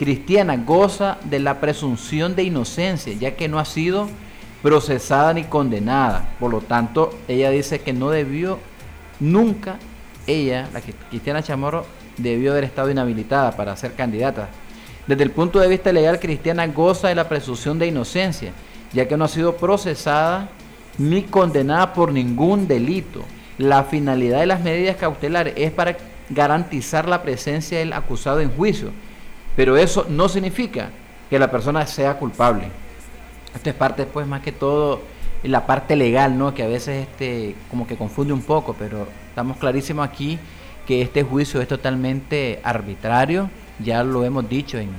[0.00, 4.08] Cristiana goza de la presunción de inocencia, ya que no ha sido
[4.60, 6.34] procesada ni condenada.
[6.40, 8.58] Por lo tanto, ella dice que no debió
[9.20, 9.76] nunca,
[10.26, 14.48] ella, la Cristiana Chamorro, debió haber estado inhabilitada para ser candidata.
[15.06, 18.50] Desde el punto de vista legal, Cristiana goza de la presunción de inocencia,
[18.92, 20.48] ya que no ha sido procesada
[20.98, 23.22] ni condenada por ningún delito.
[23.58, 25.96] La finalidad de las medidas cautelares es para
[26.30, 28.90] garantizar la presencia del acusado en juicio,
[29.56, 30.90] pero eso no significa
[31.28, 32.64] que la persona sea culpable.
[33.54, 35.02] Esto es parte, pues, más que todo,
[35.42, 36.54] la parte legal, ¿no?
[36.54, 40.38] Que a veces este, como que confunde un poco, pero estamos clarísimos aquí
[40.86, 44.90] que este juicio es totalmente arbitrario, ya lo hemos dicho en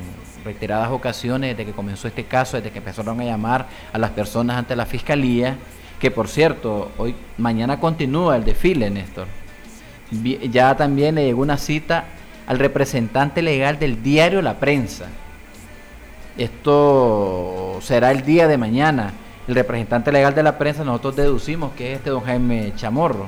[0.43, 4.57] reiteradas ocasiones desde que comenzó este caso, desde que empezaron a llamar a las personas
[4.57, 5.57] ante la fiscalía,
[6.03, 9.25] que por cierto, hoy mañana continúa el desfile, Néstor.
[10.51, 12.07] Ya también le llegó una cita
[12.45, 15.05] al representante legal del diario La Prensa.
[16.37, 19.13] Esto será el día de mañana.
[19.47, 23.27] El representante legal de la prensa, nosotros deducimos que es este don Jaime Chamorro.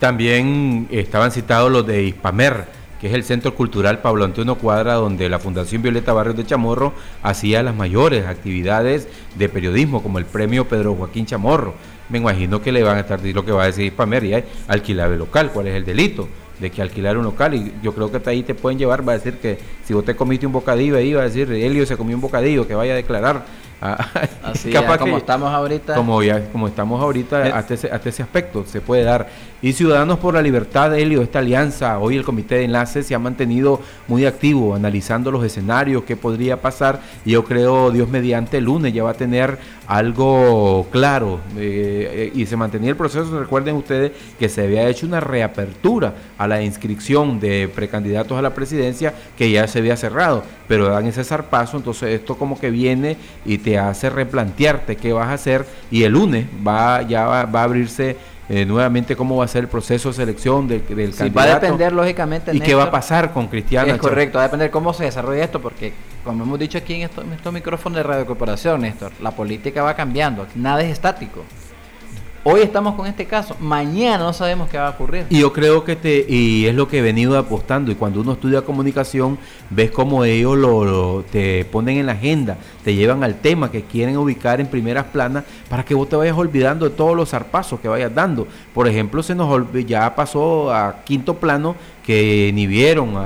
[0.00, 2.66] También estaban citados los de Hispamer,
[3.00, 6.92] que es el Centro Cultural Pablo Antonio Cuadra, donde la Fundación Violeta Barrios de Chamorro
[7.22, 11.74] hacía las mayores actividades de periodismo, como el premio Pedro Joaquín Chamorro.
[12.10, 14.34] Me imagino que le van a estar diciendo lo que va a decir Hispamer y
[14.34, 17.94] hay alquilar el local, cuál es el delito de que alquilar un local y yo
[17.94, 20.46] creo que hasta ahí te pueden llevar, va a decir que si vos te comiste
[20.46, 23.44] un bocadillo ahí va a decir Helio se comió un bocadillo, que vaya a declarar
[24.42, 25.94] Así capaz como estamos ahorita.
[25.94, 27.52] Como, ya, como estamos ahorita, eh.
[27.52, 29.28] hasta, ese, hasta ese aspecto se puede dar.
[29.62, 33.18] Y Ciudadanos por la Libertad, Helio, esta alianza, hoy el Comité de Enlace se ha
[33.18, 37.00] mantenido muy activo, analizando los escenarios, qué podría pasar.
[37.24, 39.58] Y yo creo, Dios mediante, el lunes ya va a tener
[39.90, 41.40] algo claro.
[41.56, 43.40] Eh, y se mantenía el proceso.
[43.40, 48.54] Recuerden ustedes que se había hecho una reapertura a la inscripción de precandidatos a la
[48.54, 50.44] presidencia que ya se había cerrado.
[50.68, 55.26] Pero dan ese zarpazo, entonces esto como que viene y te hace replantearte qué vas
[55.26, 58.16] a hacer y el lunes va ya va, a abrirse
[58.52, 61.34] eh, nuevamente cómo va a ser el proceso de selección del, del candidato.
[61.34, 62.50] Va a depender lógicamente.
[62.52, 63.94] ¿Y qué va a pasar con Cristiano?
[63.94, 65.92] Es correcto, va a depender cómo se desarrolla esto, porque
[66.24, 69.84] como hemos dicho aquí en estos, en estos micrófonos de Radio Corporación, Néstor, la política
[69.84, 71.44] va cambiando, nada es estático.
[72.42, 75.26] Hoy estamos con este caso, mañana no sabemos qué va a ocurrir.
[75.28, 78.32] Y yo creo que te, y es lo que he venido apostando, y cuando uno
[78.32, 83.70] estudia comunicación, ves cómo ellos lo, te ponen en la agenda, te llevan al tema
[83.70, 87.28] que quieren ubicar en primeras planas para que vos te vayas olvidando de todos los
[87.28, 88.48] zarpazos que vayas dando.
[88.72, 89.50] Por ejemplo, se nos
[89.86, 91.76] ya pasó a quinto plano
[92.06, 93.16] que ni vieron,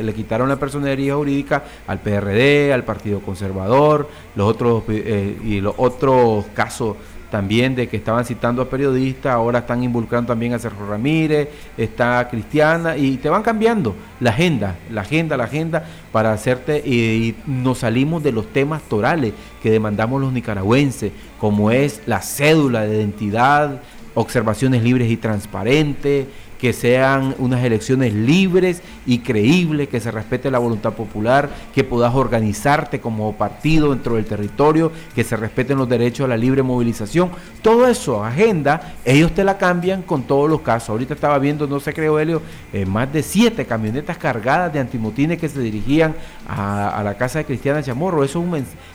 [0.00, 5.74] le quitaron la personería jurídica al PRD, al Partido Conservador, los otros eh, y los
[5.76, 6.96] otros casos
[7.34, 12.28] también de que estaban citando a periodistas, ahora están involucrando también a Sergio Ramírez, está
[12.28, 17.78] Cristiana, y te van cambiando la agenda, la agenda, la agenda, para hacerte, y, nos
[17.78, 23.80] salimos de los temas torales que demandamos los nicaragüenses, como es la cédula de identidad,
[24.14, 26.28] observaciones libres y transparentes,
[26.64, 32.14] que sean unas elecciones libres y creíbles, que se respete la voluntad popular, que puedas
[32.14, 37.30] organizarte como partido dentro del territorio, que se respeten los derechos a la libre movilización.
[37.60, 40.88] Todo eso, agenda, ellos te la cambian con todos los casos.
[40.88, 42.40] Ahorita estaba viendo, no sé, creo, Helio,
[42.72, 46.14] eh, más de siete camionetas cargadas de antimotines que se dirigían
[46.48, 48.24] a, la casa de Cristiana Chamorro.
[48.24, 48.42] Eso,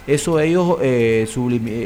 [0.08, 1.28] eso ellos, eh,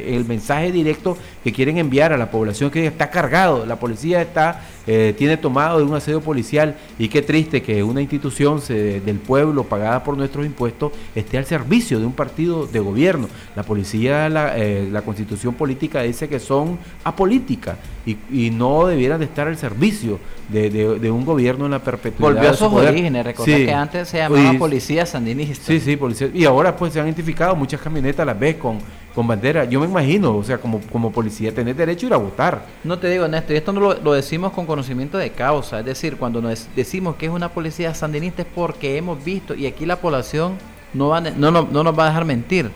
[0.09, 4.63] el mensaje directo que quieren enviar a la población que está cargado, la policía está,
[4.87, 9.65] eh, tiene tomado de un asedio policial y qué triste que una institución del pueblo
[9.65, 13.29] pagada por nuestros impuestos esté al servicio de un partido de gobierno.
[13.57, 19.49] La policía, la, eh, constitución política dice que son apolíticas y, no debieran de estar
[19.49, 22.33] al servicio de, un gobierno en la perpetuidad.
[22.33, 25.65] Volvió a sus orígenes, recuerda que antes se llamaba policía sandinista.
[25.67, 26.31] Sí, sí, policía.
[26.33, 28.79] Y ahora pues se han identificado muchas camionetas, las ves con
[29.15, 29.65] con bandera.
[29.65, 32.67] Yo me imagino, o sea, como, como policía, tener derecho a ir a votar.
[32.83, 35.81] No te digo, Néstor, y esto no lo, decimos con conocimiento de causa.
[35.81, 39.67] Es decir, cuando nos decimos que es una policía sandinista es porque hemos visto, y
[39.67, 40.55] aquí la población
[40.93, 42.71] no, va, no, no, no nos va a dejar mentir,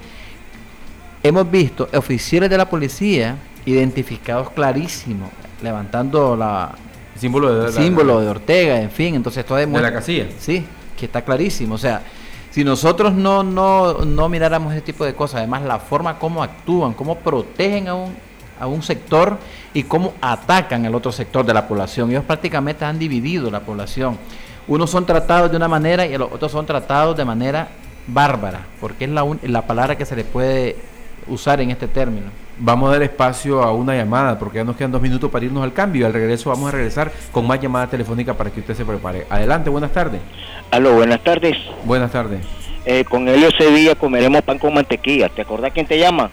[1.22, 3.36] hemos visto oficiales de la policía
[3.72, 5.30] identificados clarísimos,
[5.62, 6.74] levantando la
[7.16, 9.88] símbolo de, símbolo de Ortega, en fin, entonces esto demuestra...
[9.88, 10.26] De la casilla.
[10.38, 10.64] Sí,
[10.96, 12.02] que está clarísimo, o sea
[12.50, 16.94] si nosotros no, no, no miráramos ese tipo de cosas, además la forma como actúan,
[16.94, 18.16] cómo protegen a un,
[18.58, 19.38] a un sector
[19.74, 22.10] y cómo atacan al otro sector de la población.
[22.10, 24.18] Ellos prácticamente han dividido la población.
[24.66, 27.68] Unos son tratados de una manera y los otros son tratados de manera
[28.06, 30.76] bárbara, porque es la, la palabra que se le puede
[31.26, 32.26] usar en este término.
[32.60, 35.62] Vamos a dar espacio a una llamada porque ya nos quedan dos minutos para irnos
[35.62, 38.74] al cambio y al regreso vamos a regresar con más llamadas telefónicas para que usted
[38.74, 39.26] se prepare.
[39.30, 40.20] Adelante, buenas tardes.
[40.72, 41.56] Aló, buenas tardes.
[41.84, 42.40] Buenas tardes.
[42.84, 45.28] Eh, con Helio Sevilla comeremos pan con mantequilla.
[45.28, 46.30] ¿Te acordás quién te llama?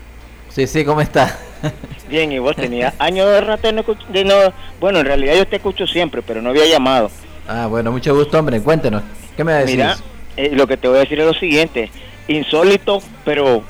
[0.49, 1.37] Sí, sí, ¿cómo está?
[2.09, 3.67] Bien, y vos tenías años de rato
[4.09, 4.35] de no,
[4.79, 7.11] Bueno, en realidad yo te escucho siempre, pero no había llamado.
[7.47, 8.61] Ah, bueno, mucho gusto, hombre.
[8.61, 9.03] Cuéntenos.
[9.37, 9.75] ¿Qué me decís?
[9.75, 9.95] Mira,
[10.37, 11.91] eh, lo que te voy a decir es lo siguiente.
[12.27, 13.63] Insólito, pero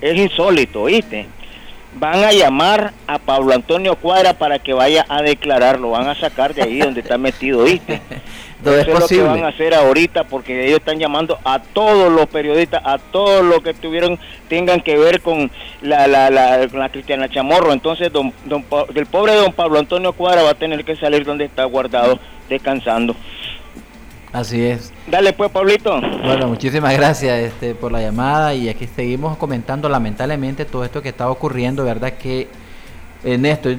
[0.00, 1.26] es insólito, ¿viste?
[1.98, 5.90] Van a llamar a Pablo Antonio Cuadra para que vaya a declararlo.
[5.90, 8.00] Van a sacar de ahí donde está metido, ¿viste?
[8.64, 12.26] Eso es, lo que van a hacer ahorita porque ellos están llamando a todos los
[12.26, 15.50] periodistas, a todos los que tuvieron tengan que ver con
[15.82, 17.72] la, la, la, la Cristiana Chamorro.
[17.72, 21.44] Entonces, don, don, del pobre don Pablo Antonio Cuadra va a tener que salir donde
[21.44, 23.14] está guardado, descansando.
[24.36, 24.92] Así es.
[25.06, 25.98] Dale pues, Pablito.
[25.98, 31.08] Bueno, muchísimas gracias este, por la llamada y aquí seguimos comentando lamentablemente todo esto que
[31.08, 32.12] está ocurriendo, ¿verdad?
[32.18, 32.46] Que
[33.24, 33.70] en esto,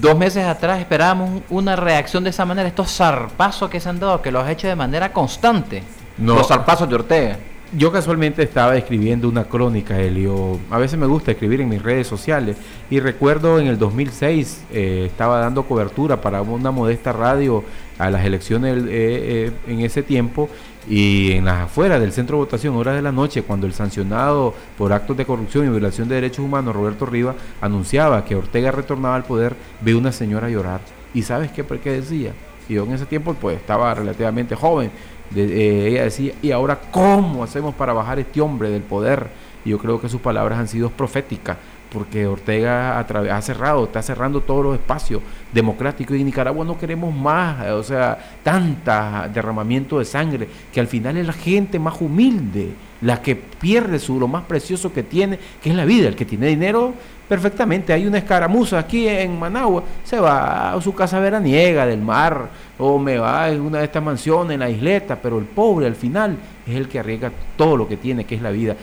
[0.00, 4.22] dos meses atrás esperábamos una reacción de esa manera, estos zarpazos que se han dado,
[4.22, 5.82] que los ha hecho de manera constante.
[6.18, 7.36] Los zarpazos de Ortega.
[7.72, 10.60] Yo casualmente estaba escribiendo una crónica, Elio.
[10.70, 12.56] A veces me gusta escribir en mis redes sociales.
[12.90, 17.64] Y recuerdo en el 2006 eh, estaba dando cobertura para una modesta radio
[17.98, 20.48] a las elecciones eh, eh, en ese tiempo
[20.88, 24.54] y en las afueras del centro de votación, horas de la noche, cuando el sancionado
[24.78, 29.16] por actos de corrupción y violación de derechos humanos, Roberto Riva, anunciaba que Ortega retornaba
[29.16, 30.80] al poder, ve una señora llorar.
[31.12, 32.32] ¿Y sabes qué, qué decía?
[32.68, 34.90] Y yo en ese tiempo pues estaba relativamente joven
[35.34, 39.28] eh, ella decía, ¿y ahora cómo hacemos para bajar este hombre del poder?
[39.64, 41.56] Y yo creo que sus palabras han sido proféticas,
[41.92, 47.14] porque Ortega ha cerrado, está cerrando todos los espacios democráticos y en Nicaragua no queremos
[47.14, 52.70] más, o sea, tanta derramamiento de sangre, que al final es la gente más humilde,
[53.00, 56.24] la que pierde su, lo más precioso que tiene, que es la vida, el que
[56.24, 56.94] tiene dinero
[57.28, 57.92] perfectamente.
[57.92, 62.98] Hay una escaramuza aquí en Managua, se va a su casa veraniega del mar o
[62.98, 66.36] me va en una de estas mansiones en la isleta, pero el pobre al final
[66.66, 68.76] es el que arriesga todo lo que tiene, que es la vida.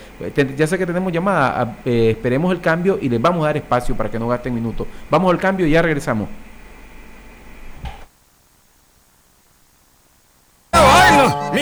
[0.57, 3.95] Ya sé que tenemos llamada, eh, esperemos el cambio y les vamos a dar espacio
[3.95, 4.87] para que no gasten minutos.
[5.09, 6.27] Vamos al cambio y ya regresamos.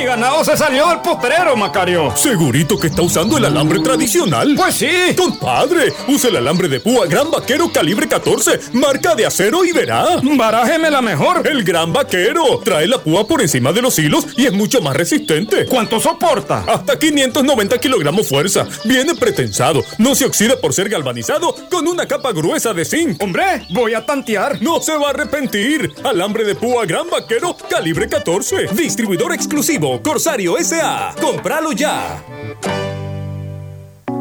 [0.01, 2.11] Mi ganado se salió del potrero, Macario.
[2.17, 4.55] ¿Segurito que está usando el alambre tradicional?
[4.57, 4.89] Pues sí.
[5.15, 10.19] Compadre, use el alambre de púa Gran Vaquero calibre 14, marca de acero y verá.
[10.23, 11.47] Barájeme la mejor.
[11.47, 12.61] El Gran Vaquero.
[12.65, 15.67] Trae la púa por encima de los hilos y es mucho más resistente.
[15.67, 16.63] ¿Cuánto soporta?
[16.67, 18.65] Hasta 590 kilogramos fuerza.
[18.83, 19.83] Viene pretensado.
[19.99, 23.21] No se oxida por ser galvanizado con una capa gruesa de zinc.
[23.21, 24.59] Hombre, voy a tantear.
[24.63, 25.93] No se va a arrepentir.
[26.03, 28.69] Alambre de púa Gran Vaquero calibre 14.
[28.73, 31.13] Distribuidor exclusivo Corsario SA.
[31.19, 32.23] ¡Cómpralo ya!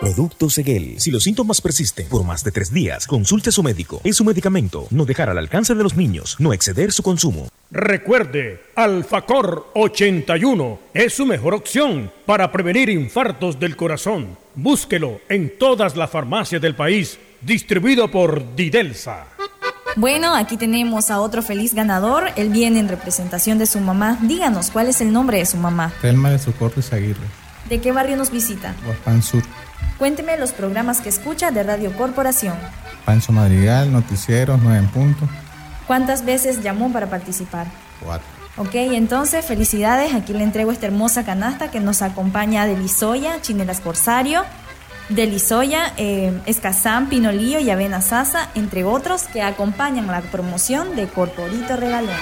[0.00, 1.00] Producto Seguel.
[1.00, 4.00] Si los síntomas persisten por más de tres días, consulte a su médico.
[4.04, 4.86] Es su medicamento.
[4.90, 6.36] No dejar al alcance de los niños.
[6.38, 7.48] No exceder su consumo.
[7.70, 14.38] Recuerde, Alfacor 81 es su mejor opción para prevenir infartos del corazón.
[14.54, 17.18] Búsquelo en todas las farmacias del país.
[17.40, 19.26] Distribuido por Didelsa.
[19.96, 22.30] Bueno, aquí tenemos a otro feliz ganador.
[22.36, 24.18] Él viene en representación de su mamá.
[24.22, 25.92] Díganos, ¿cuál es el nombre de su mamá?
[26.00, 27.26] Telma de Socorro Aguirre.
[27.68, 28.74] ¿De qué barrio nos visita?
[28.86, 29.42] Huaspan Sur.
[29.98, 32.54] Cuénteme los programas que escucha de Radio Corporación.
[33.04, 35.28] Pancho Madrigal, Noticieros, 9 en punto.
[35.86, 37.66] ¿Cuántas veces llamó para participar?
[38.04, 38.26] Cuatro.
[38.58, 40.14] Ok, entonces felicidades.
[40.14, 44.44] Aquí le entrego esta hermosa canasta que nos acompaña de Lisoya, Chinelas Corsario,
[45.08, 51.08] de Lisoya, eh, Escazán, Pinolillo y Avena Sasa, entre otros que acompañan la promoción de
[51.08, 52.14] Corporito Regalón.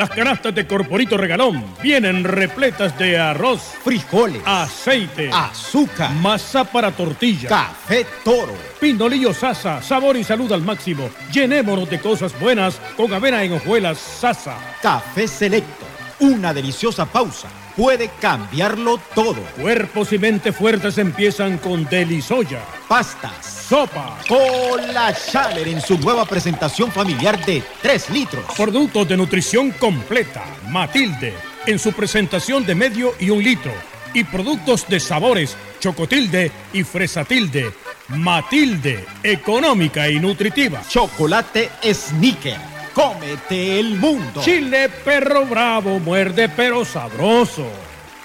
[0.00, 7.50] Las canastas de Corporito Regalón vienen repletas de arroz, frijoles, aceite, azúcar, masa para tortilla,
[7.50, 11.10] café toro, pinolillo sasa, sabor y salud al máximo.
[11.30, 14.56] Llenémonos de cosas buenas con avena en hojuelas sasa.
[14.80, 15.84] Café selecto,
[16.20, 19.42] una deliciosa pausa puede cambiarlo todo.
[19.60, 22.62] Cuerpos y mente fuertes empiezan con Delisoya.
[22.88, 23.59] Pastas.
[23.70, 24.18] Sopa.
[24.26, 28.44] Cola Chaler en su nueva presentación familiar de 3 litros.
[28.56, 30.44] Productos de nutrición completa.
[30.70, 31.32] Matilde
[31.68, 33.72] en su presentación de medio y un litro.
[34.12, 37.72] y productos de sabores Chocotilde y Fresatilde.
[38.08, 40.82] Matilde, económica y nutritiva.
[40.88, 42.58] Chocolate Sneaker.
[42.92, 44.42] Cómete el mundo.
[44.42, 47.70] Chile perro bravo, muerde pero sabroso.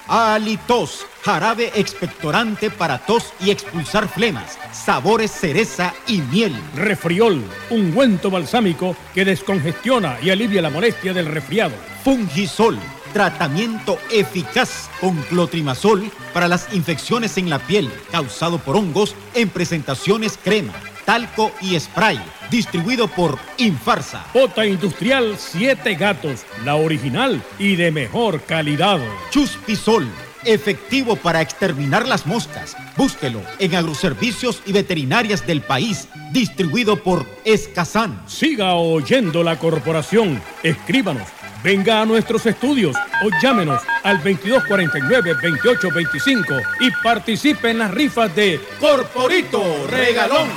[0.07, 6.55] Alitos, jarabe expectorante para tos y expulsar flemas, sabores cereza y miel.
[6.75, 7.41] Refriol,
[7.71, 11.73] ungüento balsámico que descongestiona y alivia la molestia del resfriado.
[12.03, 12.77] Fungisol,
[13.13, 20.37] tratamiento eficaz con clotrimazol para las infecciones en la piel causado por hongos en presentaciones
[20.43, 20.73] crema,
[21.05, 22.19] talco y spray.
[22.49, 24.25] Distribuido por Infarsa.
[24.33, 28.99] Pota Industrial 7 Gatos, la original y de mejor calidad.
[29.29, 30.07] Chuspisol,
[30.43, 32.75] efectivo para exterminar las moscas.
[32.97, 36.07] Búsquelo en agroservicios y veterinarias del país.
[36.31, 38.21] Distribuido por Escazán.
[38.27, 40.41] Siga oyendo la corporación.
[40.63, 41.27] Escríbanos
[41.65, 49.87] Venga a nuestros estudios o llámenos al 2249-2825 y participe en las rifas de Corporito
[49.89, 50.47] Regalón.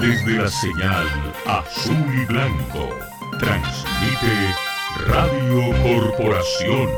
[0.00, 1.06] Desde la señal
[1.46, 2.90] azul y blanco,
[3.40, 4.54] transmite
[5.06, 6.90] Radio Corporación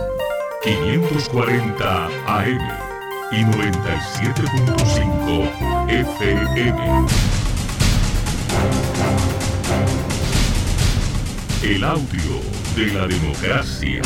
[0.64, 2.59] 540 AM
[3.30, 7.07] y 97.5 FM.
[11.62, 12.40] El audio
[12.74, 14.03] de la democracia.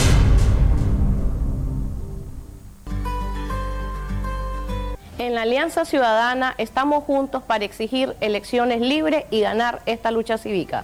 [5.22, 10.82] En la Alianza Ciudadana estamos juntos para exigir elecciones libres y ganar esta lucha cívica.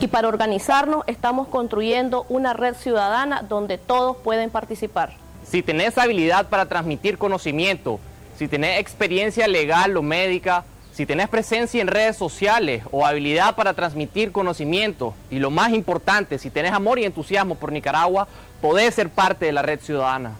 [0.00, 5.12] Y para organizarnos estamos construyendo una red ciudadana donde todos pueden participar.
[5.46, 8.00] Si tenés habilidad para transmitir conocimiento,
[8.38, 10.64] si tenés experiencia legal o médica,
[10.94, 16.38] si tenés presencia en redes sociales o habilidad para transmitir conocimiento y lo más importante,
[16.38, 18.28] si tenés amor y entusiasmo por Nicaragua,
[18.62, 20.38] podés ser parte de la red ciudadana.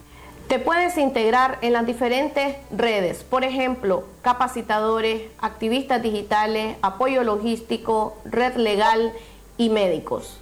[0.49, 8.55] Te puedes integrar en las diferentes redes, por ejemplo, capacitadores, activistas digitales, apoyo logístico, red
[8.57, 9.13] legal
[9.57, 10.39] y médicos.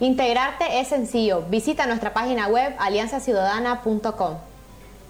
[0.00, 1.44] Integrarte es sencillo.
[1.48, 4.36] Visita nuestra página web alianzaciudadana.com.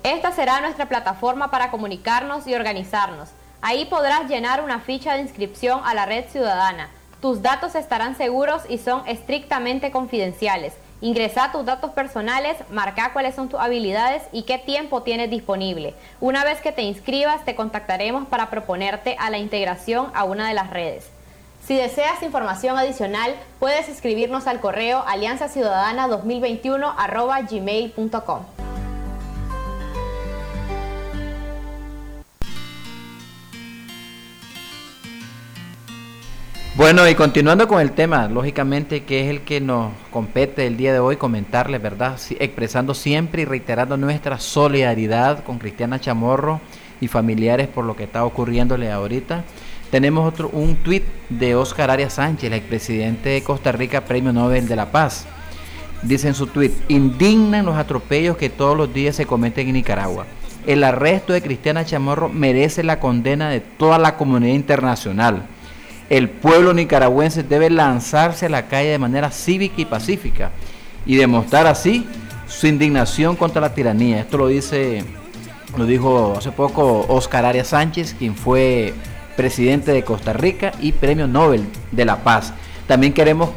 [0.05, 3.31] Esta será nuestra plataforma para comunicarnos y organizarnos.
[3.61, 6.89] Ahí podrás llenar una ficha de inscripción a la red ciudadana.
[7.21, 10.73] Tus datos estarán seguros y son estrictamente confidenciales.
[11.03, 15.95] Ingresa tus datos personales, marca cuáles son tus habilidades y qué tiempo tienes disponible.
[16.21, 20.55] Una vez que te inscribas, te contactaremos para proponerte a la integración a una de
[20.55, 21.09] las redes.
[21.65, 26.95] Si deseas información adicional, puedes escribirnos al correo alianzaciudadana2021
[36.81, 40.95] Bueno, y continuando con el tema, lógicamente que es el que nos compete el día
[40.95, 42.19] de hoy comentarle, ¿verdad?
[42.39, 46.59] expresando siempre y reiterando nuestra solidaridad con Cristiana Chamorro
[46.99, 49.45] y familiares por lo que está ocurriéndole ahorita.
[49.91, 54.67] Tenemos otro, un tuit de Oscar Arias Sánchez, el expresidente de Costa Rica, Premio Nobel
[54.67, 55.27] de la Paz.
[56.01, 60.25] Dice en su tuit, indignan los atropellos que todos los días se cometen en Nicaragua.
[60.67, 65.47] El arresto de Cristiana Chamorro merece la condena de toda la comunidad internacional
[66.11, 70.51] el pueblo nicaragüense debe lanzarse a la calle de manera cívica y pacífica
[71.07, 72.05] y demostrar así
[72.49, 74.21] su indignación contra la tiranía.
[74.21, 75.05] Esto lo dice,
[75.77, 78.93] lo dijo hace poco Oscar Arias Sánchez, quien fue
[79.37, 82.53] presidente de Costa Rica y premio Nobel de la Paz.
[82.89, 83.51] También queremos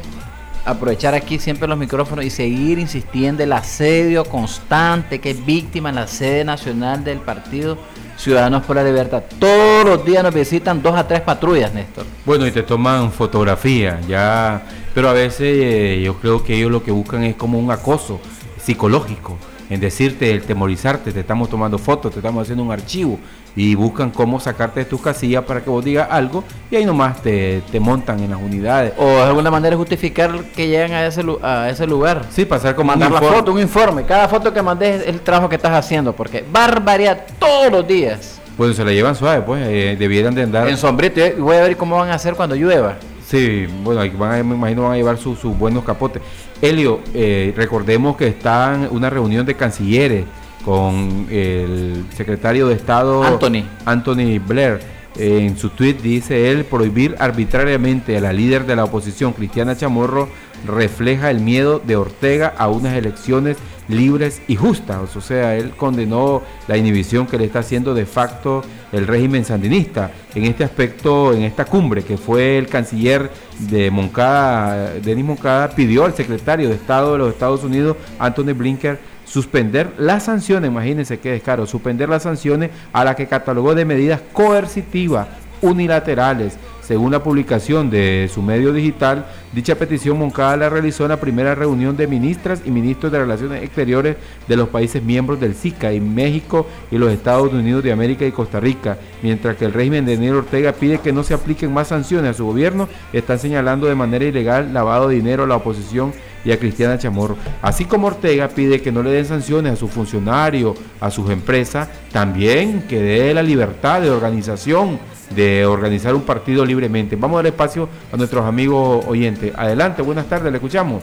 [0.64, 5.96] aprovechar aquí siempre los micrófonos y seguir insistiendo el asedio constante que es víctima en
[5.96, 7.76] la sede nacional del partido
[8.16, 9.22] Ciudadanos por la Libertad.
[9.38, 12.04] Todos los días nos visitan dos a tres patrullas, Néstor.
[12.24, 14.62] Bueno, y te toman fotografía, ya,
[14.94, 18.20] pero a veces eh, yo creo que ellos lo que buscan es como un acoso
[18.62, 19.36] psicológico,
[19.68, 23.18] en decirte, el temorizarte, te estamos tomando fotos, te estamos haciendo un archivo
[23.56, 27.22] y buscan cómo sacarte de tus casillas para que vos digas algo y ahí nomás
[27.22, 28.92] te, te montan en las unidades.
[28.98, 32.24] O de alguna manera justificar que llegan a ese, a ese lugar.
[32.30, 34.04] Sí, pasar como Mandar la foto, un informe.
[34.04, 38.40] Cada foto que mandes es el trabajo que estás haciendo, porque barbaridad todos los días.
[38.56, 40.68] Pues se la llevan suave, pues eh, debieran de andar.
[40.68, 42.96] En sombrito, y voy a ver cómo van a hacer cuando llueva.
[43.26, 46.22] Sí, bueno, van me imagino van a llevar sus buenos capotes.
[46.60, 50.24] Helio, eh, recordemos que está en una reunión de cancilleres
[50.64, 54.80] con el secretario de Estado Anthony, Anthony Blair
[55.16, 60.28] En su tweet dice él, prohibir arbitrariamente a la líder de la oposición, Cristiana Chamorro,
[60.66, 63.56] refleja el miedo de Ortega a unas elecciones
[63.88, 65.14] libres y justas.
[65.16, 68.62] O sea, él condenó la inhibición que le está haciendo de facto
[68.92, 70.10] el régimen sandinista.
[70.34, 76.04] En este aspecto, en esta cumbre que fue el canciller de Moncada, Denis Moncada, pidió
[76.04, 81.32] al secretario de Estado de los Estados Unidos, Anthony Blinken, suspender las sanciones, imagínense qué
[81.32, 85.28] descaro, suspender las sanciones a la que catalogó de medidas coercitivas
[85.64, 86.58] unilaterales.
[86.82, 91.54] Según la publicación de su medio digital, dicha petición Moncada la realizó en la primera
[91.54, 94.16] reunión de ministras y ministros de Relaciones Exteriores
[94.46, 98.32] de los países miembros del SICA en México y los Estados Unidos de América y
[98.32, 101.88] Costa Rica, mientras que el régimen de Daniel Ortega pide que no se apliquen más
[101.88, 106.12] sanciones a su gobierno, están señalando de manera ilegal lavado de dinero a la oposición
[106.44, 107.36] y a Cristiana Chamorro.
[107.62, 111.88] Así como Ortega pide que no le den sanciones a sus funcionarios, a sus empresas,
[112.12, 114.98] también que dé la libertad de organización
[115.34, 117.16] de organizar un partido libremente.
[117.16, 119.52] Vamos a dar espacio a nuestros amigos oyentes.
[119.56, 121.02] Adelante, buenas tardes, le escuchamos.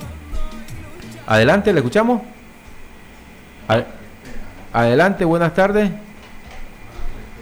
[1.26, 2.22] Adelante, le escuchamos.
[4.74, 5.92] Adelante, buenas tardes.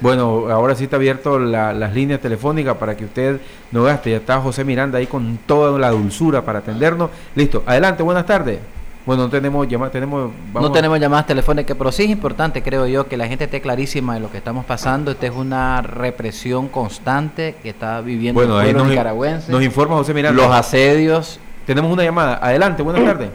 [0.01, 3.39] Bueno, ahora sí está abierto las líneas telefónicas para que usted
[3.71, 4.11] no gaste.
[4.11, 7.09] Ya está José Miranda ahí con toda la dulzura para atendernos.
[7.35, 8.59] Listo, adelante, buenas tardes.
[9.05, 10.31] Bueno, no tenemos llamadas, tenemos...
[10.53, 14.13] No tenemos llamadas telefónicas, pero sí es importante, creo yo, que la gente esté clarísima
[14.13, 15.11] de lo que estamos pasando.
[15.11, 19.51] Esta es una represión constante que está viviendo bueno, el pueblo nos, nicaragüense.
[19.51, 20.41] Nos informa José Miranda.
[20.41, 21.39] Los asedios.
[21.65, 22.39] Tenemos una llamada.
[22.41, 23.29] Adelante, buenas tardes.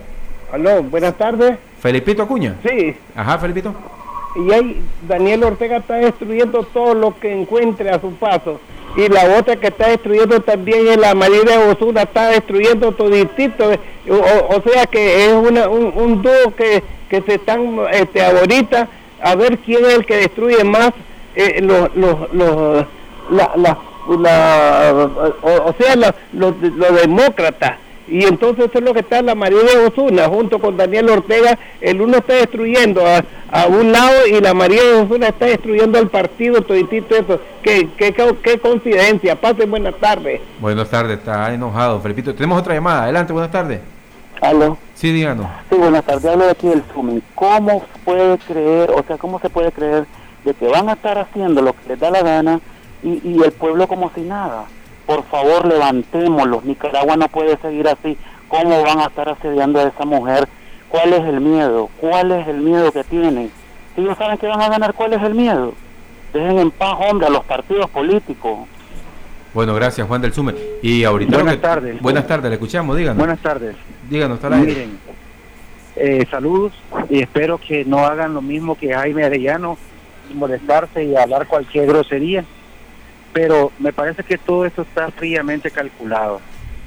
[0.53, 1.59] Aló, buenas tardes.
[1.81, 2.55] Felipito Acuña.
[2.63, 2.97] Sí.
[3.17, 3.75] Ajá, Felipito.
[4.35, 8.61] Y ahí Daniel Ortega está destruyendo todo lo que encuentre a su paso.
[8.97, 14.57] Y la otra que está destruyendo también es la María Osuna, está destruyendo todo O,
[14.57, 18.89] o, sea que es una, un, dúo que, que se están este, ahorita
[19.21, 20.93] a ver quién es el que destruye más
[21.35, 22.87] eh, los, los, los,
[23.31, 23.79] la, la,
[25.43, 29.87] o, sea, los, los demócratas y entonces eso es lo que está la María de
[29.87, 31.59] Osuna junto con Daniel Ortega.
[31.81, 36.09] El uno está destruyendo a, un lado y la María de Osuna está destruyendo al
[36.09, 37.41] partido, toditito eso.
[37.63, 39.41] Qué, qué, qué, coincidencia.
[39.41, 40.41] Pasen buenas tardes.
[40.61, 42.35] Buenas tardes, está enojado, Felipito.
[42.35, 43.05] Tenemos otra llamada.
[43.05, 43.81] Adelante, buenas tardes.
[44.43, 44.77] ¿Aló?
[44.95, 45.47] Sí, díganos.
[45.71, 46.27] Sí, buenas tardes.
[46.27, 47.23] Hablo de aquí del Sumen.
[47.35, 50.05] ¿Cómo puede creer, o sea, cómo se puede creer
[50.45, 52.61] de que van a estar haciendo lo que les da la gana
[53.03, 54.67] y, y el pueblo como si nada?
[55.07, 58.17] Por favor levantémoslos, Nicaragua no puede seguir así,
[58.49, 60.49] ¿cómo van a estar asediando a esa mujer?
[60.89, 61.91] ¿Cuál es el miedo?
[62.01, 63.51] ¿Cuál es el miedo que tienen?
[63.95, 65.75] Si ellos saben que van a ganar, ¿cuál es el miedo?
[66.33, 68.61] Dejen en paz, hombre, a los partidos políticos.
[69.53, 70.55] Bueno, gracias Juan del Sume.
[70.83, 71.37] Y ahorita...
[71.37, 72.01] Buenas tardes.
[72.01, 73.19] Buenas tardes, le escuchamos, díganos.
[73.19, 73.77] Buenas tardes.
[74.09, 74.99] Díganos, está la Miren,
[75.97, 76.73] eh, saludos
[77.09, 79.79] y espero que no hagan lo mismo que Jaime Arellano,
[80.35, 82.45] molestarse y hablar cualquier grosería
[83.35, 86.41] pero me parece que todo eso está fríamente calculado.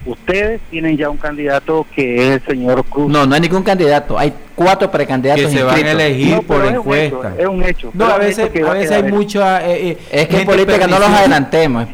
[0.06, 3.12] Ustedes tienen ya un candidato que es el señor Cruz.
[3.12, 4.18] No, no hay ningún candidato.
[4.18, 7.34] Hay cuatro precandidatos que se van a elegir por encuesta.
[7.38, 7.92] Es un hecho.
[7.94, 9.70] No, a veces, a veces hay mucha.
[9.70, 11.88] Eh, eh, es que en política no los adelantemos.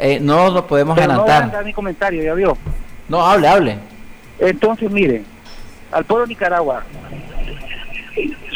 [0.00, 1.44] Eh, no los podemos adelantar.
[1.44, 2.58] No voy a mi comentario, ya vio.
[3.08, 3.78] No, hable, hable.
[4.40, 5.24] Entonces, miren,
[5.92, 6.82] al pueblo de Nicaragua,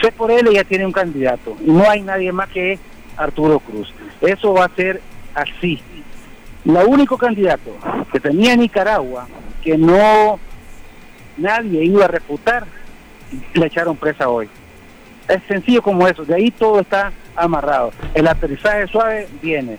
[0.03, 1.57] sé por él ya tiene un candidato.
[1.61, 2.81] No hay nadie más que
[3.17, 3.95] Arturo Cruz.
[4.21, 5.01] Eso va a ser
[5.37, 5.81] así.
[6.65, 7.77] El único candidato
[8.11, 9.29] que tenía Nicaragua
[9.63, 10.41] que no
[11.37, 12.67] nadie iba a reputar,
[13.55, 14.49] le echaron presa hoy.
[15.29, 17.93] Es sencillo como eso, de ahí todo está amarrado.
[18.15, 19.79] El aterrizaje suave viene.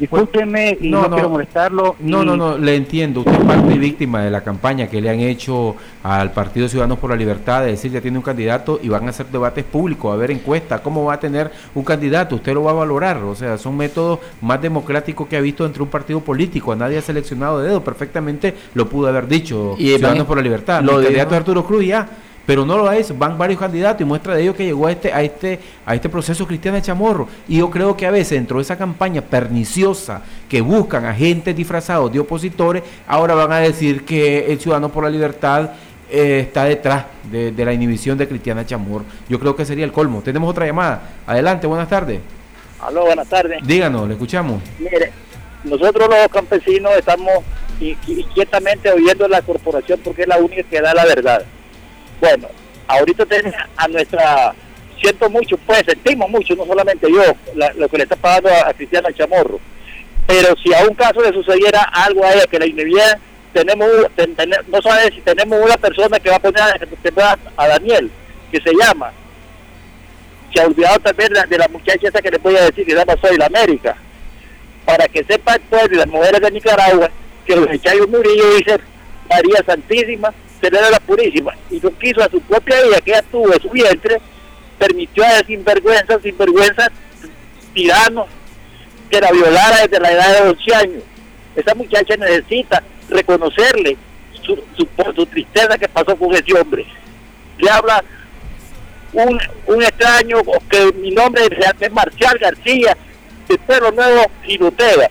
[0.00, 1.96] Discúlpeme y no, quiero molestarlo.
[2.00, 3.20] No, no, no, le entiendo.
[3.20, 6.98] Usted es parte y víctima de la campaña que le han hecho al Partido Ciudadanos
[6.98, 10.10] por la Libertad de decir ya tiene un candidato y van a hacer debates públicos,
[10.10, 13.18] a ver encuestas, cómo va a tener un candidato, usted lo va a valorar.
[13.18, 16.72] O sea, son métodos más democráticos que ha visto entre un partido político.
[16.72, 20.42] A nadie ha seleccionado de dedo, perfectamente lo pudo haber dicho y Ciudadanos por la
[20.42, 20.82] Libertad.
[20.82, 22.08] Lo candidato Arturo Cruz ya
[22.50, 25.12] pero no lo es, van varios candidatos y muestra de ello que llegó a este,
[25.12, 27.28] a este, a este proceso Cristiana Chamorro.
[27.46, 32.12] Y yo creo que a veces dentro de esa campaña perniciosa que buscan agentes disfrazados
[32.12, 35.70] de opositores, ahora van a decir que el Ciudadano por la Libertad
[36.10, 39.04] eh, está detrás de, la inhibición de Cristiana Chamorro.
[39.28, 40.20] Yo creo que sería el colmo.
[40.20, 41.02] Tenemos otra llamada.
[41.28, 42.18] Adelante, buenas tardes.
[42.80, 43.64] Aló, buenas tardes.
[43.64, 44.60] Díganos, le escuchamos.
[44.80, 45.12] Mire,
[45.62, 47.44] nosotros los campesinos estamos
[47.80, 51.46] inquietamente oyendo la corporación porque es la única que da la verdad.
[52.20, 52.48] Bueno,
[52.86, 54.54] ahorita tenemos a nuestra,
[55.00, 57.22] siento mucho, pues sentimos mucho, no solamente yo,
[57.76, 59.58] lo que le está pagando a, Cristiana Chamorro,
[60.26, 63.18] pero si a un caso le sucediera algo a ella que la inhibiera,
[63.52, 63.88] tenemos,
[64.68, 68.10] no sabes si tenemos una persona que va a poner a, a Daniel,
[68.52, 69.12] que se llama,
[70.52, 72.98] se ha olvidado también de la muchacha esa que le voy a decir que se
[72.98, 73.96] llama Soy la América.
[74.84, 77.10] para que sepa el pueblo y las mujeres de Nicaragua
[77.46, 78.78] que los Chayo Murillo dice
[79.28, 83.52] María Santísima, Celera la Purísima, y no quiso a su propia hija que ella tuvo
[83.52, 84.20] en su vientre,
[84.78, 86.90] permitió a sinvergüenza, sinvergüenza,
[87.74, 88.26] tirano,
[89.10, 91.02] que la violara desde la edad de 11 años.
[91.56, 93.96] Esa muchacha necesita reconocerle
[94.42, 96.86] su, su, por su tristeza que pasó con ese hombre.
[97.58, 98.04] Le habla
[99.12, 100.38] un, un extraño
[100.68, 101.42] que mi nombre
[101.80, 102.96] es Marcial García,
[103.48, 105.10] de pelo nuevo y Nutella.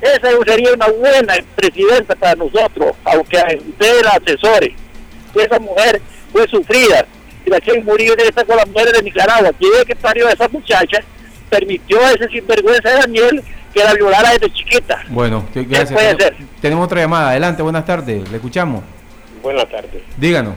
[0.00, 3.36] Esa sería una buena presidenta para nosotros, aunque
[3.68, 4.18] usted la
[5.30, 5.44] asesore.
[5.46, 6.02] Esa mujer
[6.32, 7.06] fue sufrida.
[7.46, 9.50] Y la que murió de esta con las mujeres de Nicaragua.
[9.58, 10.98] Quien que parió a esa muchacha
[11.48, 13.42] permitió a ese sinvergüenza de Daniel
[13.74, 15.02] que la violara desde chiquita.
[15.08, 15.92] Bueno, que- gracias.
[15.92, 16.36] puede ser?
[16.60, 17.30] Tenemos otra llamada.
[17.30, 18.28] Adelante, buenas tardes.
[18.30, 18.82] Le escuchamos.
[19.42, 20.02] Buenas tardes.
[20.16, 20.54] Díganos.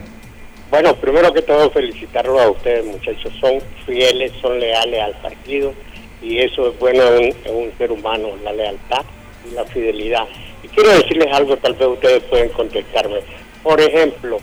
[0.70, 3.32] Bueno, primero que todo felicitarlos a ustedes muchachos.
[3.40, 3.54] Son
[3.86, 5.72] fieles, son leales al partido
[6.20, 9.02] y eso es bueno en en un ser humano, la lealtad
[9.48, 10.24] y la fidelidad.
[10.62, 13.20] Y quiero decirles algo, tal vez ustedes pueden contestarme.
[13.62, 14.38] Por ejemplo,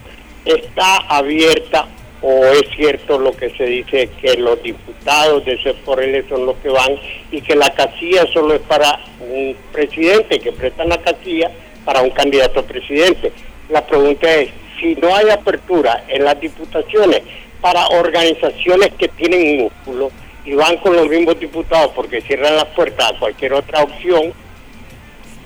[0.46, 1.88] ¿está abierta
[2.22, 6.56] o es cierto lo que se dice que los diputados de ese él son los
[6.58, 6.92] que van
[7.32, 11.52] y que la casilla solo es para un presidente, que prestan la casilla
[11.84, 13.32] para un candidato a presidente?
[13.70, 17.22] La pregunta es, si no hay apertura en las diputaciones
[17.60, 20.12] para organizaciones que tienen músculo
[20.46, 24.34] y van con los mismos diputados porque cierran las puertas a cualquier otra opción,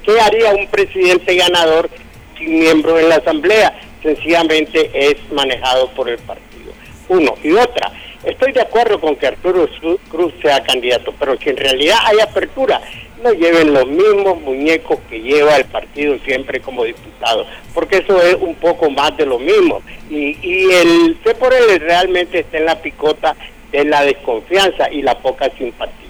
[0.04, 1.90] ¿qué haría un presidente ganador
[2.38, 3.74] sin miembro en la asamblea?
[4.06, 6.72] Sencillamente es manejado por el partido.
[7.10, 7.34] Uno.
[7.44, 7.92] Y otra,
[8.24, 9.68] estoy de acuerdo con que Arturo
[10.10, 12.80] Cruz sea candidato, pero si en realidad hay apertura,
[13.24, 18.36] no lleven los mismos muñecos que lleva el partido siempre como diputado, porque eso es
[18.36, 19.82] un poco más de lo mismo.
[20.08, 23.36] Y, y el C por él realmente está en la picota
[23.72, 26.05] de la desconfianza y la poca simpatía.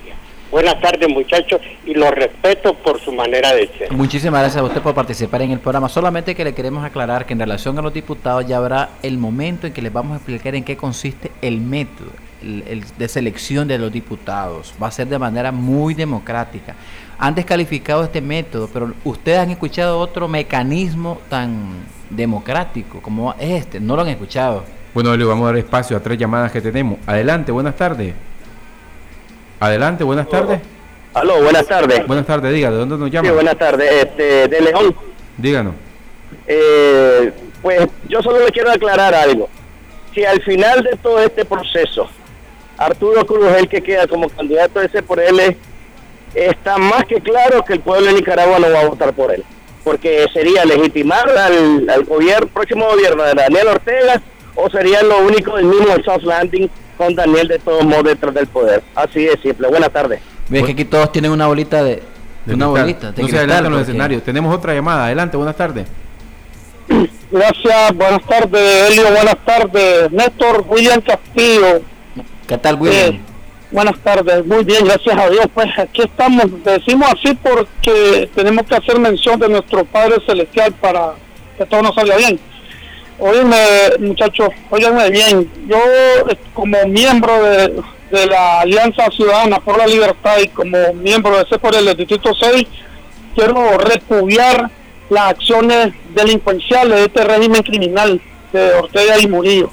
[0.52, 3.92] Buenas tardes muchachos y los respeto por su manera de ser.
[3.92, 5.90] Muchísimas gracias a usted por participar en el programa.
[5.90, 9.68] Solamente que le queremos aclarar que en relación a los diputados ya habrá el momento
[9.68, 13.68] en que les vamos a explicar en qué consiste el método el- el de selección
[13.68, 14.74] de los diputados.
[14.82, 16.76] Va a ser de manera muy democrática.
[17.18, 23.80] Han descalificado este método, pero ustedes han escuchado otro mecanismo tan democrático como este.
[23.80, 24.64] No lo han escuchado.
[24.94, 27.00] Bueno, le vamos a dar espacio a tres llamadas que tenemos.
[27.08, 28.14] Adelante, buenas tardes.
[29.60, 30.60] Adelante, buenas tardes.
[31.14, 32.06] Aló, buenas tardes.
[32.06, 33.30] Buenas tardes, diga, ¿de dónde nos llama?
[33.30, 33.90] Sí, buenas tardes.
[33.90, 34.96] Este, de León.
[35.38, 35.74] Díganos.
[36.46, 37.32] Eh,
[37.62, 39.50] pues yo solo le quiero aclarar algo.
[40.14, 42.10] Si al final de todo este proceso,
[42.78, 45.56] Arturo Cruz el que queda como candidato ese por él,
[46.34, 49.44] está más que claro que el pueblo de Nicaragua no va a votar por él.
[49.86, 54.22] Porque sería legitimar al, al gobierno, próximo gobierno de Daniel Ortega,
[54.56, 58.48] o sería lo único del mismo soft landing con Daniel de todos modos detrás del
[58.48, 58.84] poder.
[58.96, 59.68] Así de simple.
[59.68, 60.20] Buenas tardes.
[60.50, 62.04] Ves que aquí todos tienen una bolita de,
[62.46, 62.82] De una cristal.
[62.84, 63.12] bolita.
[63.12, 64.24] de No se adelantan los porque- escenarios.
[64.24, 65.06] Tenemos otra llamada.
[65.06, 65.88] Adelante, buenas tardes.
[67.32, 70.12] Gracias, buenas tardes, Elio, buenas tardes.
[70.12, 71.82] Néstor William Castillo.
[72.48, 73.16] ¿Qué tal, William?
[73.16, 73.20] Eh,
[73.72, 75.48] buenas tardes, muy bien, gracias a Dios.
[75.54, 81.14] Pues aquí estamos, decimos así porque tenemos que hacer mención de nuestro Padre Celestial para
[81.58, 82.40] que todo nos salga bien.
[83.20, 83.58] Óyeme,
[84.00, 85.50] muchachos, óyeme bien.
[85.68, 91.38] Yo, eh, como miembro de, de la Alianza Ciudadana por la Libertad y como miembro
[91.38, 92.68] de por el Distrito 6,
[93.36, 94.70] quiero repudiar
[95.10, 99.70] las acciones delincuenciales de este régimen criminal de Ortega y Murillo.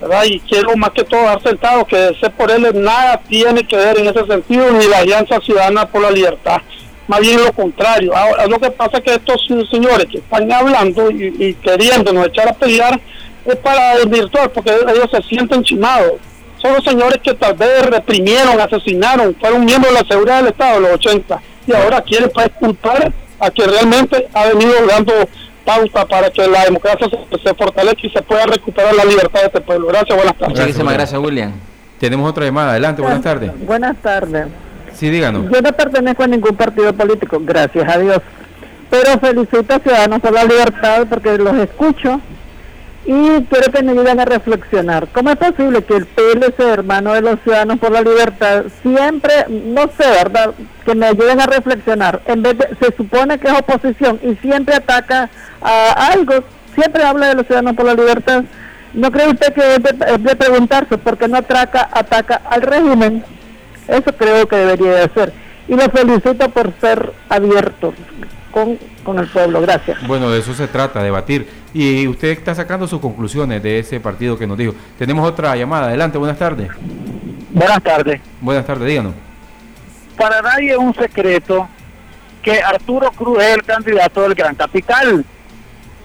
[0.00, 0.24] ¿verdad?
[0.24, 4.08] Y quiero más que todo dar sentado que por él nada tiene que ver en
[4.08, 6.60] ese sentido, ni la Alianza Ciudadana por la Libertad.
[7.08, 8.16] Más bien lo contrario.
[8.16, 12.48] Ahora, lo que pasa es que estos señores que están hablando y, y queriéndonos echar
[12.48, 13.00] a pelear
[13.44, 16.14] es para desvirtuar, porque ellos se sienten chimados.
[16.60, 20.76] Son los señores que tal vez reprimieron, asesinaron, fueron miembros de la seguridad del Estado
[20.78, 25.12] en los 80 y ahora quieren pues culpar a que realmente ha venido dando
[25.64, 29.46] pauta para que la democracia se, se fortalezca y se pueda recuperar la libertad de
[29.46, 29.88] este pueblo.
[29.88, 30.60] Gracias, buenas tardes.
[30.60, 31.52] Muchísimas gracias, William.
[31.98, 32.70] Tenemos otra llamada.
[32.70, 33.50] Adelante, buenas tardes.
[33.66, 34.46] Buenas tardes.
[34.96, 35.50] Sí, díganos.
[35.50, 38.20] Yo no pertenezco a ningún partido político, gracias a Dios.
[38.88, 42.20] Pero felicito a Ciudadanos por la Libertad porque los escucho
[43.04, 45.08] y quiero que me ayuden a reflexionar.
[45.12, 49.82] ¿Cómo es posible que el PLC, hermano de los Ciudadanos por la Libertad, siempre, no
[49.96, 50.54] sé, ¿verdad?
[50.84, 52.20] Que me ayuden a reflexionar.
[52.26, 55.30] En vez de, se supone que es oposición y siempre ataca
[55.60, 56.34] a algo,
[56.74, 58.44] siempre habla de los Ciudadanos por la Libertad.
[58.92, 59.82] ¿No cree usted que es
[60.22, 63.22] de, preguntarse por qué no atraca, ataca al régimen?
[63.88, 65.32] Eso creo que debería de hacer.
[65.68, 67.94] Y lo felicito por ser abiertos
[68.50, 69.60] con, con el pueblo.
[69.60, 70.06] Gracias.
[70.06, 71.48] Bueno, de eso se trata, debatir.
[71.74, 74.74] Y usted está sacando sus conclusiones de ese partido que nos dijo.
[74.98, 75.88] Tenemos otra llamada.
[75.88, 76.70] Adelante, buenas tardes.
[77.50, 78.20] Buenas tardes.
[78.40, 79.14] Buenas tardes, díganos.
[80.16, 81.68] Para nadie es un secreto
[82.42, 85.24] que Arturo Cruz es el candidato del Gran Capital.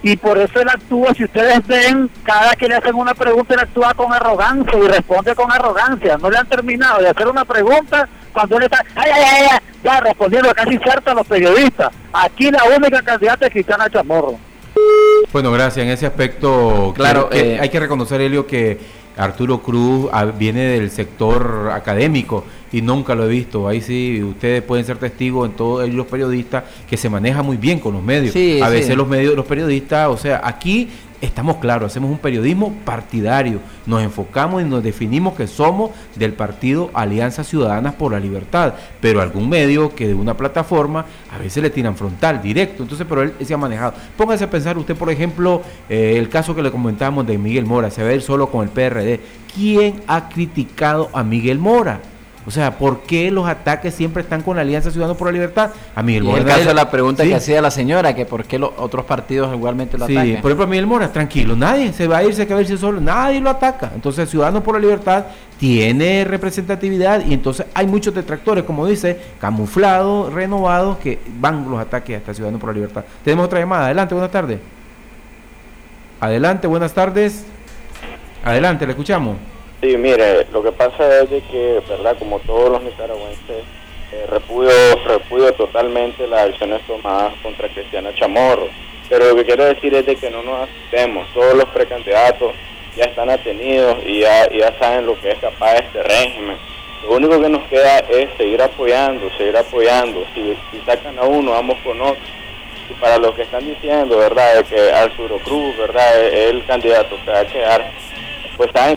[0.02, 3.60] Y por eso él actúa, si ustedes ven, cada que le hacen una pregunta, él
[3.60, 6.18] actúa con arrogancia y responde con arrogancia.
[6.18, 9.58] No le han terminado de hacer una pregunta cuando él está, ay, ay, ay, ay",
[9.84, 11.92] ya respondiendo casi cierto a los periodistas.
[12.12, 14.38] Aquí la única candidata es Cristiana Chamorro.
[15.32, 15.84] Bueno, gracias.
[15.86, 18.80] En ese aspecto, Claro, que eh, hay que reconocer, Helio, que
[19.16, 23.68] Arturo Cruz ah, viene del sector académico y nunca lo he visto.
[23.68, 27.78] Ahí sí, ustedes pueden ser testigos en todos los periodistas que se maneja muy bien
[27.78, 28.32] con los medios.
[28.32, 28.72] Sí, a sí.
[28.72, 30.88] veces los medios, los periodistas, o sea, aquí
[31.22, 36.90] estamos claros, hacemos un periodismo partidario, nos enfocamos y nos definimos que somos del partido
[36.94, 41.70] Alianza Ciudadanas por la Libertad, pero algún medio que de una plataforma a veces le
[41.70, 43.94] tiran frontal, directo, entonces, pero él se ha manejado.
[44.16, 47.90] Póngase a pensar usted, por ejemplo, eh, el caso que le comentábamos de Miguel Mora,
[47.90, 49.20] se va a ir solo con el PRD.
[49.54, 52.00] ¿Quién ha criticado a Miguel Mora?
[52.44, 55.70] O sea, ¿por qué los ataques siempre están con la Alianza Ciudadana por la Libertad?
[55.94, 56.40] A Miguel Y Mora.
[56.40, 57.28] el caso de la pregunta Sí.
[57.28, 60.42] que hacía la señora, que por qué los otros partidos igualmente lo Sí, atacan.
[60.42, 63.00] por ejemplo, Miguel Mora, tranquilo, nadie se va a ir, se va a irse solo,
[63.00, 63.92] nadie lo ataca.
[63.94, 65.24] Entonces, Ciudadanos por la Libertad
[65.58, 72.18] tiene representatividad y entonces hay muchos detractores, como dice, camuflados, renovados, que van los ataques
[72.18, 73.04] hasta Ciudadanos por la Libertad.
[73.24, 74.58] Tenemos otra llamada, adelante, buenas tardes.
[76.20, 77.44] Adelante, buenas tardes.
[78.44, 79.36] Adelante, le escuchamos.
[79.82, 82.16] Sí, mire, lo que pasa es de que, ¿verdad?
[82.16, 83.64] Como todos los nicaragüenses,
[84.12, 88.68] eh, repudio, totalmente las acciones tomadas contra Cristiana Chamorro.
[89.08, 91.26] Pero lo que quiero decir es de que no nos asustemos.
[91.34, 92.54] Todos los precandidatos
[92.96, 96.58] ya están atenidos y ya, ya saben lo que es capaz este régimen.
[97.02, 100.24] Lo único que nos queda es seguir apoyando, seguir apoyando.
[100.32, 102.22] Si, si sacan a uno, vamos con otro.
[102.88, 107.16] Y para los que están diciendo, ¿verdad?, de que Arturo Cruz, ¿verdad?, es el candidato
[107.24, 107.90] que va a quedar,
[108.56, 108.96] pues saben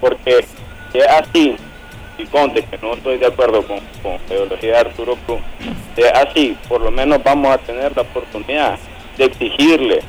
[0.00, 0.44] Porque
[0.92, 1.56] si es así,
[2.18, 5.40] y conte que no estoy de acuerdo con, con la ideología de Arturo Cruz,
[5.94, 8.78] si es así, por lo menos vamos a tener la oportunidad
[9.16, 10.00] de exigirle,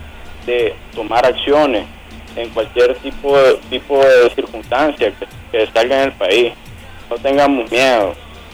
[0.46, 1.86] de tomar acciones
[2.36, 6.54] en cualquier tipo de, tipo de circunstancia que, que salga en el país.
[7.10, 8.14] No tengamos miedo,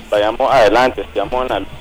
[0.10, 1.72] vayamos adelante, sigamos en la lucha.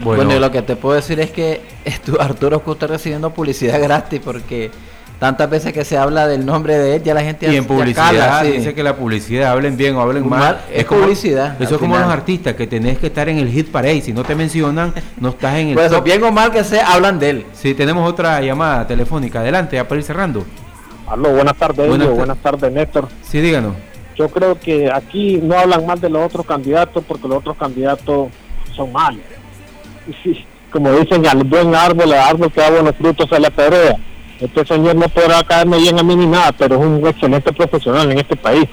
[0.00, 1.60] Bueno, y lo que te puedo decir es que
[2.18, 4.70] Arturo Cruz está recibiendo publicidad gratis porque
[5.18, 7.64] tantas veces que se habla del nombre de él, ya la gente Y ya- en
[7.66, 8.52] publicidad cala, sí.
[8.52, 10.60] dice que la publicidad, hablen bien o hablen Mal, mal.
[10.72, 12.08] es publicidad, Eso es como final.
[12.08, 14.00] los artistas, que tenés que estar en el hit parade.
[14.00, 16.04] Si no te mencionan, no estás en el Pues top.
[16.04, 17.46] bien o mal que sea, hablan de él.
[17.52, 19.40] Sí, tenemos otra llamada telefónica.
[19.40, 20.44] Adelante, ya para ir cerrando.
[21.08, 23.08] Aló, buenas tardes, Buenas buenas tardes, Néstor.
[23.22, 23.74] Sí, díganos.
[24.16, 28.28] Yo creo que aquí no hablan mal de los otros candidatos porque los otros candidatos
[28.74, 29.22] son malos.
[30.08, 33.50] Y sí, como dicen, al buen árbol, al árbol que da buenos frutos se le
[33.50, 33.96] pedrea.
[34.40, 38.10] Este señor no podrá caerme bien a mí ni nada, pero es un excelente profesional
[38.12, 38.66] en este país.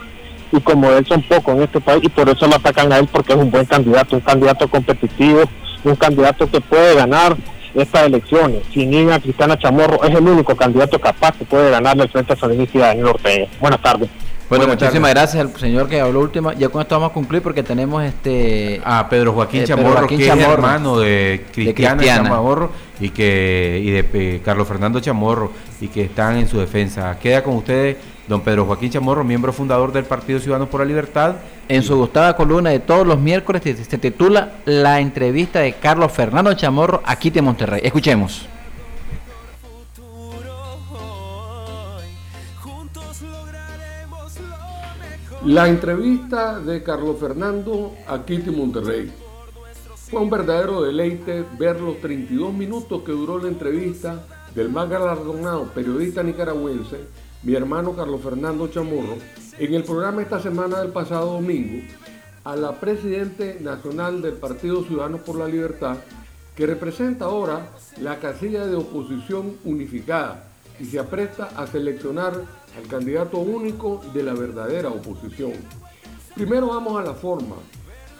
[0.51, 3.07] Y como él son pocos en este país, y por eso lo atacan a él
[3.11, 5.41] porque es un buen candidato, un candidato competitivo,
[5.83, 7.35] un candidato que puede ganar
[7.73, 8.61] estas elecciones.
[8.73, 12.35] Sin ir a Cristiana Chamorro, es el único candidato capaz que puede ganarle el Frente
[12.35, 13.47] Sandinista y Daniel Ortega.
[13.59, 14.09] Buenas tardes.
[14.47, 15.33] Bueno, Buenas muchísimas tardes.
[15.33, 16.53] gracias al señor que habló última.
[16.53, 19.99] Ya con esto vamos a concluir porque tenemos este a Pedro Joaquín eh, Pedro Chamorro,
[20.01, 20.45] Joaquín que Chamorro.
[20.45, 22.29] es hermano de Cristiana, Cristiana.
[22.29, 27.17] Chamorro y que y de eh, Carlos Fernando Chamorro y que están en su defensa.
[27.19, 31.37] Queda con ustedes don Pedro Joaquín Chamorro, miembro fundador del Partido Ciudadanos por la Libertad.
[31.67, 36.53] En su gustada columna de todos los miércoles se titula La entrevista de Carlos Fernando
[36.53, 37.81] Chamorro aquí de Monterrey.
[37.83, 38.47] Escuchemos.
[45.45, 49.13] La entrevista de Carlos Fernando a Kitty Monterrey.
[50.09, 54.25] Fue un verdadero deleite ver los 32 minutos que duró la entrevista
[54.55, 56.97] del más galardonado periodista nicaragüense,
[57.43, 59.17] mi hermano Carlos Fernando Chamorro,
[59.59, 61.83] en el programa esta semana del pasado domingo,
[62.43, 65.97] a la presidente nacional del Partido Ciudadanos por la Libertad,
[66.55, 67.69] que representa ahora
[68.01, 70.47] la casilla de oposición unificada
[70.79, 72.33] y se apresta a seleccionar
[72.77, 75.53] al candidato único de la verdadera oposición.
[76.35, 77.55] Primero vamos a la forma.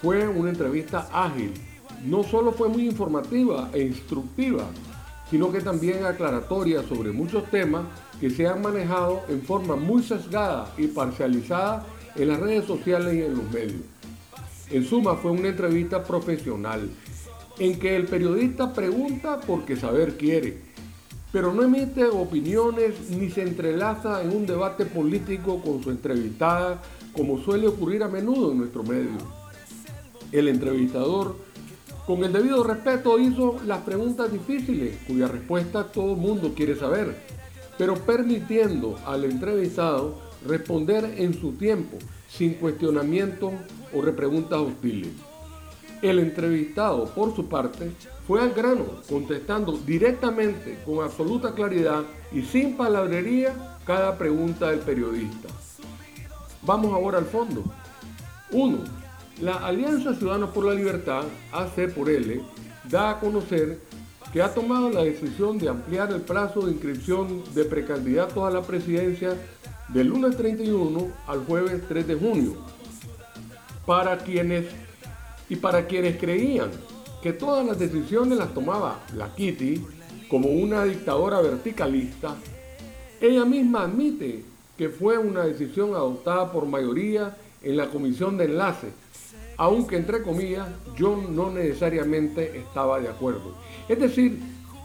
[0.02, 1.54] Fue una entrevista ágil.
[2.06, 4.66] No solo fue muy informativa e instructiva,
[5.30, 7.84] sino que también aclaratoria sobre muchos temas
[8.20, 11.86] que se han manejado en forma muy sesgada y parcializada
[12.16, 13.82] en las redes sociales y en los medios.
[14.70, 16.90] En suma, fue una entrevista profesional
[17.60, 20.62] en que el periodista pregunta porque saber quiere,
[21.36, 26.82] pero no emite opiniones ni se entrelaza en un debate político con su entrevistada,
[27.12, 29.18] como suele ocurrir a menudo en nuestro medio.
[30.32, 31.36] El entrevistador,
[32.08, 37.18] con el debido respeto, hizo las preguntas difíciles, cuya respuesta todo el mundo quiere saber,
[37.78, 40.16] pero permitiendo al entrevistado
[40.48, 41.98] responder en su tiempo,
[42.30, 43.52] sin cuestionamientos
[43.94, 45.12] o repreguntas hostiles.
[46.06, 47.90] El entrevistado, por su parte,
[48.28, 55.50] fue al grano, contestando directamente, con absoluta claridad y sin palabrería cada pregunta del periodista.
[56.62, 57.64] Vamos ahora al fondo.
[58.52, 58.78] 1.
[59.42, 62.40] La Alianza Ciudadanos por la Libertad, AC por L,
[62.88, 63.80] da a conocer
[64.32, 68.62] que ha tomado la decisión de ampliar el plazo de inscripción de precandidatos a la
[68.62, 69.36] presidencia
[69.88, 72.58] del lunes 31 al jueves 3 de junio.
[73.88, 74.66] Para quienes
[75.50, 76.72] y para quienes creían
[77.22, 79.84] que todas las decisiones las tomaba la Kitty
[80.30, 82.36] como una dictadora verticalista,
[83.22, 84.44] ella misma admite
[84.78, 88.90] que fue una decisión adoptada por mayoría en la comisión de enlace,
[89.58, 90.68] aunque entre comillas
[90.98, 93.56] yo no necesariamente estaba de acuerdo.
[93.88, 94.40] Es decir,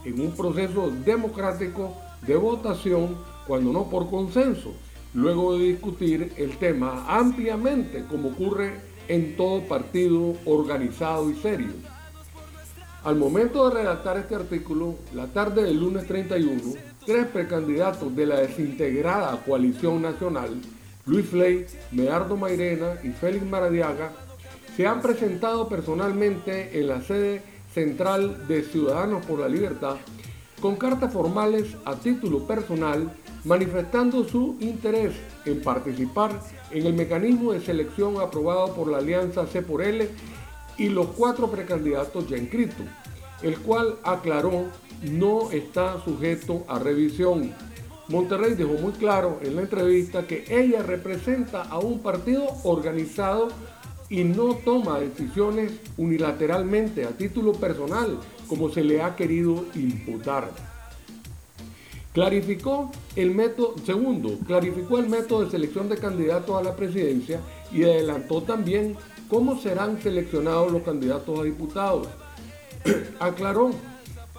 [0.04, 1.94] en un proceso democrático
[2.26, 4.72] de votación, cuando no por consenso,
[5.14, 11.72] luego de discutir el tema ampliamente, como ocurre en todo partido organizado y serio.
[13.02, 16.60] Al momento de redactar este artículo, la tarde del lunes 31,
[17.04, 20.60] tres precandidatos de la desintegrada coalición nacional,
[21.06, 24.12] Luis Fley, Medardo Mairena y Félix Maradiaga,
[24.76, 27.42] se han presentado personalmente en la sede
[27.74, 29.96] central de Ciudadanos por la Libertad
[30.60, 33.10] con cartas formales a título personal
[33.44, 35.14] manifestando su interés
[35.46, 36.38] en participar
[36.70, 40.08] en el mecanismo de selección aprobado por la Alianza C por L
[40.76, 42.86] y los cuatro precandidatos ya inscritos,
[43.42, 44.66] el cual aclaró
[45.02, 47.52] no está sujeto a revisión.
[48.08, 53.48] Monterrey dejó muy claro en la entrevista que ella representa a un partido organizado
[54.08, 58.18] y no toma decisiones unilateralmente a título personal,
[58.50, 60.50] como se le ha querido imputar.
[62.12, 67.38] Clarificó el método, segundo, clarificó el método de selección de candidatos a la presidencia
[67.72, 68.96] y adelantó también
[69.28, 72.08] cómo serán seleccionados los candidatos a diputados.
[73.20, 73.70] Aclaró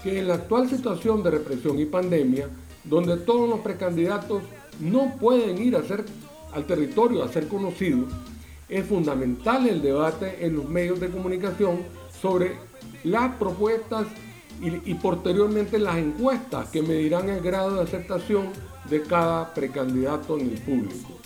[0.04, 2.50] que en la actual situación de represión y pandemia,
[2.84, 4.44] donde todos los precandidatos
[4.82, 6.04] no pueden ir a ser,
[6.52, 8.12] al territorio a ser conocidos,
[8.68, 11.84] es fundamental el debate en los medios de comunicación
[12.22, 12.71] sobre
[13.04, 14.08] las propuestas
[14.62, 18.50] y, posteriormente las encuestas que medirán el grado de aceptación
[18.90, 21.18] de cada precandidato en el público.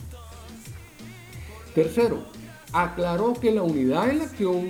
[1.74, 2.24] Tercero,
[2.72, 4.70] aclaró que la unidad en la acción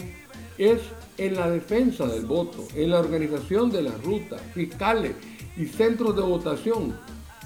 [0.57, 0.81] es
[1.17, 5.15] en la defensa del voto, en la organización de las rutas, fiscales
[5.55, 6.97] y centros de votación,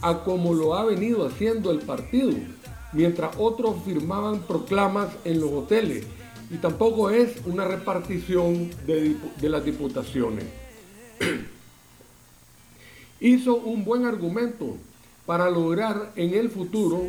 [0.01, 2.31] a como lo ha venido haciendo el partido,
[2.93, 6.05] mientras otros firmaban proclamas en los hoteles,
[6.51, 10.45] y tampoco es una repartición de, las diputaciones.
[13.19, 14.77] hizo un buen argumento
[15.25, 17.03] para lograr en el futuro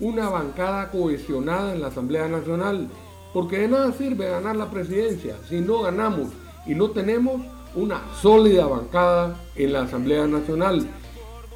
[0.00, 2.88] una bancada cohesionada en la Asamblea Nacional,
[3.32, 6.28] porque de nada sirve ganar la presidencia si no ganamos
[6.66, 7.40] y no tenemos
[7.74, 10.86] una sólida bancada en la Asamblea Nacional.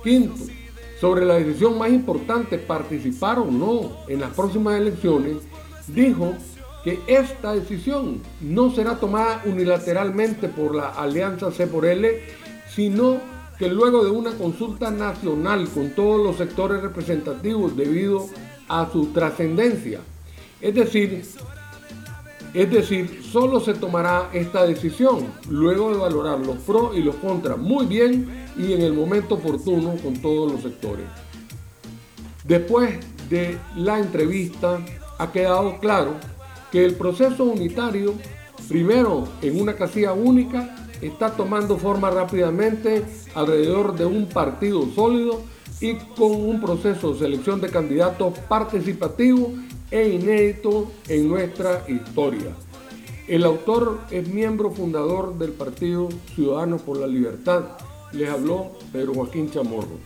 [0.03, 0.45] Quinto,
[1.01, 5.39] sobre la decisión más importante, participar o no en las próximas elecciones,
[5.89, 6.35] dijo
[6.85, 12.21] que esta decisión no será tomada unilateralmente por la Alianza C por L,
[12.75, 13.19] sino
[13.59, 18.27] que luego de una consulta nacional con todos los sectores representativos debido
[18.69, 20.01] a su trascendencia.
[20.61, 21.23] Es decir,
[22.55, 27.59] es decir, solo se tomará esta decisión luego de valorar los pros y los contras
[27.59, 31.07] muy bien y en el momento oportuno con todos los sectores.
[32.45, 34.81] Después de la entrevista
[35.19, 36.15] ha quedado claro
[36.71, 38.15] que el proceso unitario,
[38.69, 43.05] primero en una casilla única, está tomando forma rápidamente
[43.35, 45.43] alrededor de un partido sólido
[45.81, 49.53] y con un proceso de selección de candidatos participativo
[49.91, 52.55] e inédito en nuestra historia.
[53.27, 57.63] El autor es miembro fundador del Partido Ciudadanos por la Libertad.
[58.13, 60.01] Les habló Pedro Joaquín Chamorro.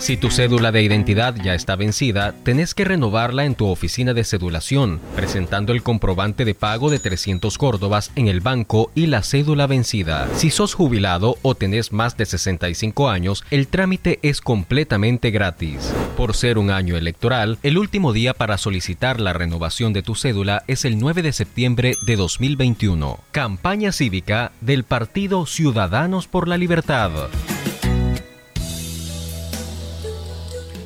[0.00, 4.24] Si tu cédula de identidad ya está vencida, tenés que renovarla en tu oficina de
[4.24, 9.66] cedulación, presentando el comprobante de pago de 300 córdobas en el banco y la cédula
[9.66, 10.26] vencida.
[10.34, 15.92] Si sos jubilado o tenés más de 65 años, el trámite es completamente gratis.
[16.16, 20.64] Por ser un año electoral, el último día para solicitar la renovación de tu cédula
[20.66, 23.18] es el 9 de septiembre de 2021.
[23.32, 27.10] Campaña cívica del Partido Ciudadanos por la Libertad.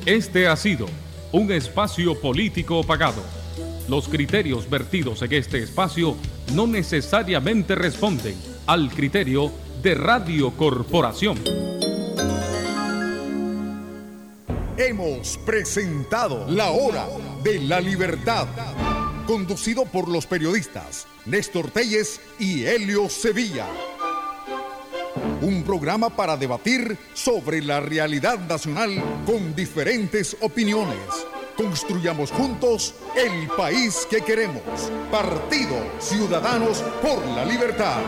[0.05, 0.85] Este ha sido
[1.31, 3.23] un espacio político pagado.
[3.89, 6.15] Los criterios vertidos en este espacio
[6.53, 8.35] no necesariamente responden
[8.67, 9.51] al criterio
[9.81, 11.39] de Radio Corporación.
[14.77, 17.07] Hemos presentado la hora
[17.43, 18.47] de la libertad
[19.25, 23.65] conducido por los periodistas Néstor Telles y Helio Sevilla.
[25.41, 28.91] Un programa para debatir sobre la realidad nacional
[29.25, 30.97] con diferentes opiniones.
[31.57, 34.63] Construyamos juntos el país que queremos.
[35.11, 38.01] Partido Ciudadanos por la Libertad.